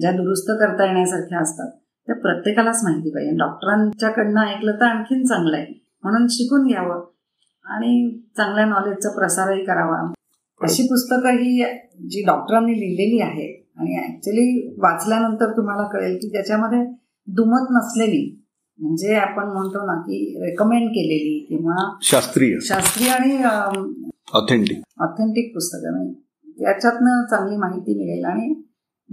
ज्या 0.00 0.10
दुरुस्त 0.12 0.50
करता 0.50 0.84
येण्यासारख्या 0.84 1.38
असतात 1.38 1.70
त्या 2.08 2.14
प्रत्येकालाच 2.14 2.80
माहिती 2.84 3.10
पाहिजे. 3.10 3.36
डॉक्टरांच्याकडनं 3.36 4.40
ऐकलं 4.40 4.72
तर 4.72 4.84
आणखीन 4.84 5.24
चांगलं 5.24 5.56
आहे. 5.56 5.72
म्हणून 6.02 6.26
शिकून 6.30 6.66
घ्यावं 6.66 7.04
आणि 7.64 8.20
चांगल्या 8.36 8.64
नॉलेजचा 8.64 9.10
प्रसारही 9.10 9.64
करावा. 9.64 10.12
अशी 10.60 10.82
पुस्तकं 10.82 11.30
ही 11.30 11.64
जी 12.08 12.24
डॉक्टरांनी 12.26 12.72
लिहिलेली 12.72 13.20
आहे 13.20 13.46
आणि 13.78 13.96
ऍक्च्युली 14.04 14.74
वाचल्यानंतर 14.78 15.50
तुम्हाला 15.56 15.88
कळेल 15.88 16.16
की 16.16 16.28
त्याच्यामध्ये 16.28 16.84
दुमत 17.28 17.66
नसलेली 17.70 18.45
म्हणजे 18.78 19.14
आपण 19.14 19.44
म्हणतो 19.44 19.86
ना 19.86 20.00
की 20.00 20.44
रेकमेंड 20.44 20.88
केलेली 20.88 21.46
किंवा 21.48 21.96
शास्त्रीय. 22.02 22.58
शास्त्रीय 22.60 23.08
आणि 23.10 23.44
ऑथेंटिक 24.32 24.82
ऑथेंटिक 25.00 25.54
पुस्तकं. 25.54 26.12
याच्यातनं 26.60 27.24
चांगली 27.24 27.56
माहिती 27.56 27.98
मिळेल 27.98 28.24
आणि 28.24 28.62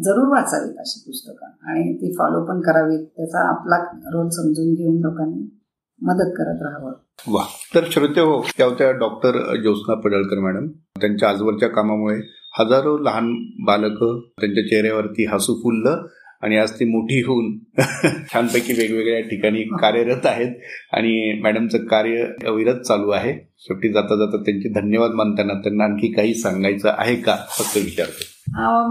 जरूर 0.04 0.28
वाचावीत 0.28 0.76
अशी 0.80 1.04
पुस्तकं. 1.06 1.46
आणि 1.46 1.98
ती 1.98 2.16
फॉलो 2.18 2.46
पण 2.46 2.62
करावीत. 2.62 3.06
त्याचा 3.06 3.50
आपला 3.50 3.78
रोल 3.94 4.30
समजून 4.30 4.74
घेऊन 4.74 5.02
लोकांनी 5.02 5.60
मदत 6.02 6.32
करत 6.38 6.62
राहावं. 6.62 6.92
वा. 7.28 7.44
तर 7.76 7.84
श्रोते 7.92 8.20
हो 8.20 8.42
त्या 8.58 8.66
होत्या 8.66 8.92
डॉक्टर 8.92 9.32
ज्योत्ना 9.62 9.94
पडळकर 9.94 10.40
मॅडम 10.40 10.68
त्यांच्या 11.02 11.30
आजवरच्या 11.30 11.70
कामामुळे 11.70 12.18
हजारो 12.60 12.98
लहान 12.98 13.34
बालक 13.66 14.00
त्यांच्या 14.40 14.64
चेहऱ्यावरती 14.64 15.26
हसू 15.26 15.54
फुललं. 15.54 16.08
आणि 16.44 16.58
आज 16.58 16.72
ती 16.72 16.86
मोठी 16.86 17.20
होऊन 17.20 17.60
छानपैकी 18.34 18.74
वेगवेगळ्या 18.74 19.20
ठिकाणी 19.20 19.62
कार्यरत 19.62 20.26
आहेत. 20.26 20.52
आणि 20.94 21.42
मॅडमचं 21.42 21.78
कार्य 21.78 22.26
अविरत 22.48 22.80
चालू 22.80 23.10
आहे. 23.10 23.54
शेवटी 23.58 23.94
जाता 23.94 24.16
जाता 24.16 24.38
त्यांचे 24.38 24.70
धन्यवाद 24.70 25.12
मानताना 25.12 25.54
त्यांना 25.54 25.84
आणखी 25.84 26.14
काही 26.14 26.34
सांगायचं 26.34 26.94
आहे 26.98 27.16
का? 27.16 27.36
फक्त 27.36 27.78
विचारतो. 27.78 28.24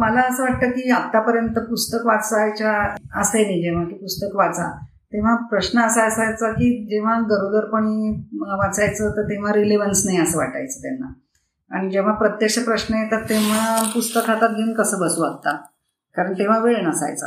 मला 0.01 0.21
असं 0.21 0.43
वाटतं 0.43 0.71
की 0.71 0.91
आतापर्यंत 0.91 1.59
पुस्तक 1.59 2.07
वाचायच्या 2.07 2.95
असे 3.21 3.63
जेव्हा 3.63 3.85
की 3.85 3.95
पुस्तक 3.95 4.37
वाचा 4.37 4.79
तेव्हा 4.85 5.37
प्रश्न 5.37 5.81
असा 5.81 6.07
असायचा 6.07 6.51
की 6.53 6.87
जेव्हा 6.91 7.21
गरोदरपणी 7.21 8.29
वाचायचं 8.41 9.11
तर 9.11 9.23
तेव्हा 9.23 9.53
रिलेव्हन्स 9.53 10.07
नाही 10.07 10.19
असं 10.19 10.39
वाटायचं 10.39 10.83
त्यांना. 10.83 11.13
आणि 11.71 11.91
जेव्हा 11.91 12.13
प्रत्यक्ष 12.13 12.59
प्रश्न 12.59 12.95
येतात 12.95 13.23
तेव्हा 13.23 13.91
पुस्तक 13.95 14.21
हातात 14.27 14.49
घेऊन 14.49 14.73
कसं 14.73 15.01
बसू 15.01 15.23
आता? 15.23 15.57
कारण 16.17 16.33
तेव्हा 16.33 16.59
वेळ 16.59 16.87
नसायचा. 16.87 17.27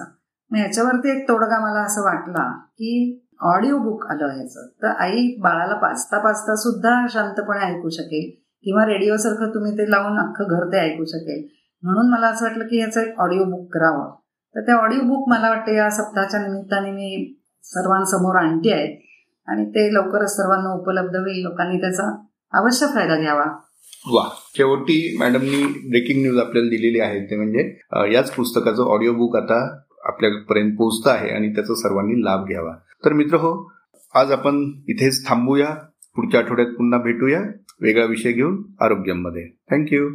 मग 0.52 0.58
ह्याच्यावरती 0.58 1.17
एक 1.17 1.28
तोडगा 1.28 1.60
मला 1.60 1.80
असं 1.80 2.02
वाटला 2.02 2.58
की 2.58 3.21
ऑडिओ 3.39 3.78
बुक 3.78 4.06
आलं 4.06 4.26
ह्याचं. 4.26 4.67
तर 4.67 4.88
आई 4.88 5.36
बाळाला 5.39 5.76
पाचता 5.76 6.19
पाचता 6.19 6.56
सुद्धा 6.56 7.06
शांतपणे 7.10 7.65
ऐकू 7.65 7.89
शकेल 7.89 8.41
किंवा 8.63 8.86
रेडिओ 8.86 9.15
सारखं 9.15 9.54
तुम्ही 9.54 9.71
ते 9.74 9.91
लावून 9.91 10.19
अख्खं 10.19 10.45
घर 10.50 10.71
ते 10.71 10.78
ऐकू 10.78 11.06
शकेल. 11.06 11.48
म्हणून 11.84 12.10
मला 12.10 12.28
असं 12.28 12.45
वाटलं 12.45 12.63
की 12.63 12.80
ह्याचं 12.80 13.02
एक 13.02 13.19
ऑडिओ 13.19 13.43
बुक 13.43 13.74
करावं. 13.74 14.15
तर 14.56 14.62
त्या 14.62 14.76
ऑडिओ 14.76 15.02
बुक 15.02 15.30
मला 15.30 15.50
वाटतं 15.50 15.71
या 15.71 15.89
सप्ताहाच्या 15.89 16.39
निमित्ताने 16.39 16.91
मी 16.91 17.39
सर्वांसमोर 17.63 18.36
आणते 18.36 18.74
आहे. 18.74 19.06
आणि 19.48 19.69
ते 19.69 19.93
लवकरच 19.93 20.36
सर्वांना 20.36 20.69
उपलब्ध 20.69 21.15
होईल. 21.15 21.43
लोकांनी 21.43 21.82
त्याचा 21.82 22.21
अवश्य 22.54 22.86
फायदा 22.88 23.15
घ्यावा. 23.15 23.45
वा. 24.08 24.24
शेवटी 24.58 25.17
मॅडमनी 25.19 25.63
ब्रेकिंग 25.89 26.21
न्यूज 26.21 26.38
आपल्याला 26.38 26.69
दिलेली 26.69 27.00
आहे. 27.00 27.19
ते 27.26 27.36
म्हणजे 27.36 27.80
याच 28.13 28.32
पुस्तकाचं 28.32 28.84
ऑडिओ 28.84 29.13
बुक 29.13 29.36
आता 29.36 29.60
आपल्यापर्यंत 30.04 30.71
पोहोचतं 30.78 31.12
आहे 31.12 31.30
आणि 31.30 31.50
त्याचा 31.56 31.76
सर्वांनी 31.76 32.24
लाभ 32.24 32.48
घ्यावा. 32.48 32.76
तर 33.06 33.13
मित्र 33.13 33.36
हो 33.36 33.71
आज 34.15 34.32
आपण 34.32 34.71
इथेच 34.88 35.28
थांबूया. 35.28 35.76
पुढच्या 36.15 36.39
आठवड्यात 36.39 36.67
पुन्हा 36.67 37.00
भेटूया. 37.00 37.41
वेगळा 37.82 38.06
विषय 38.06 38.32
घेऊन 38.32 38.62
आरोग्यामध्ये 38.82 39.48
थँक्यू 39.71 40.10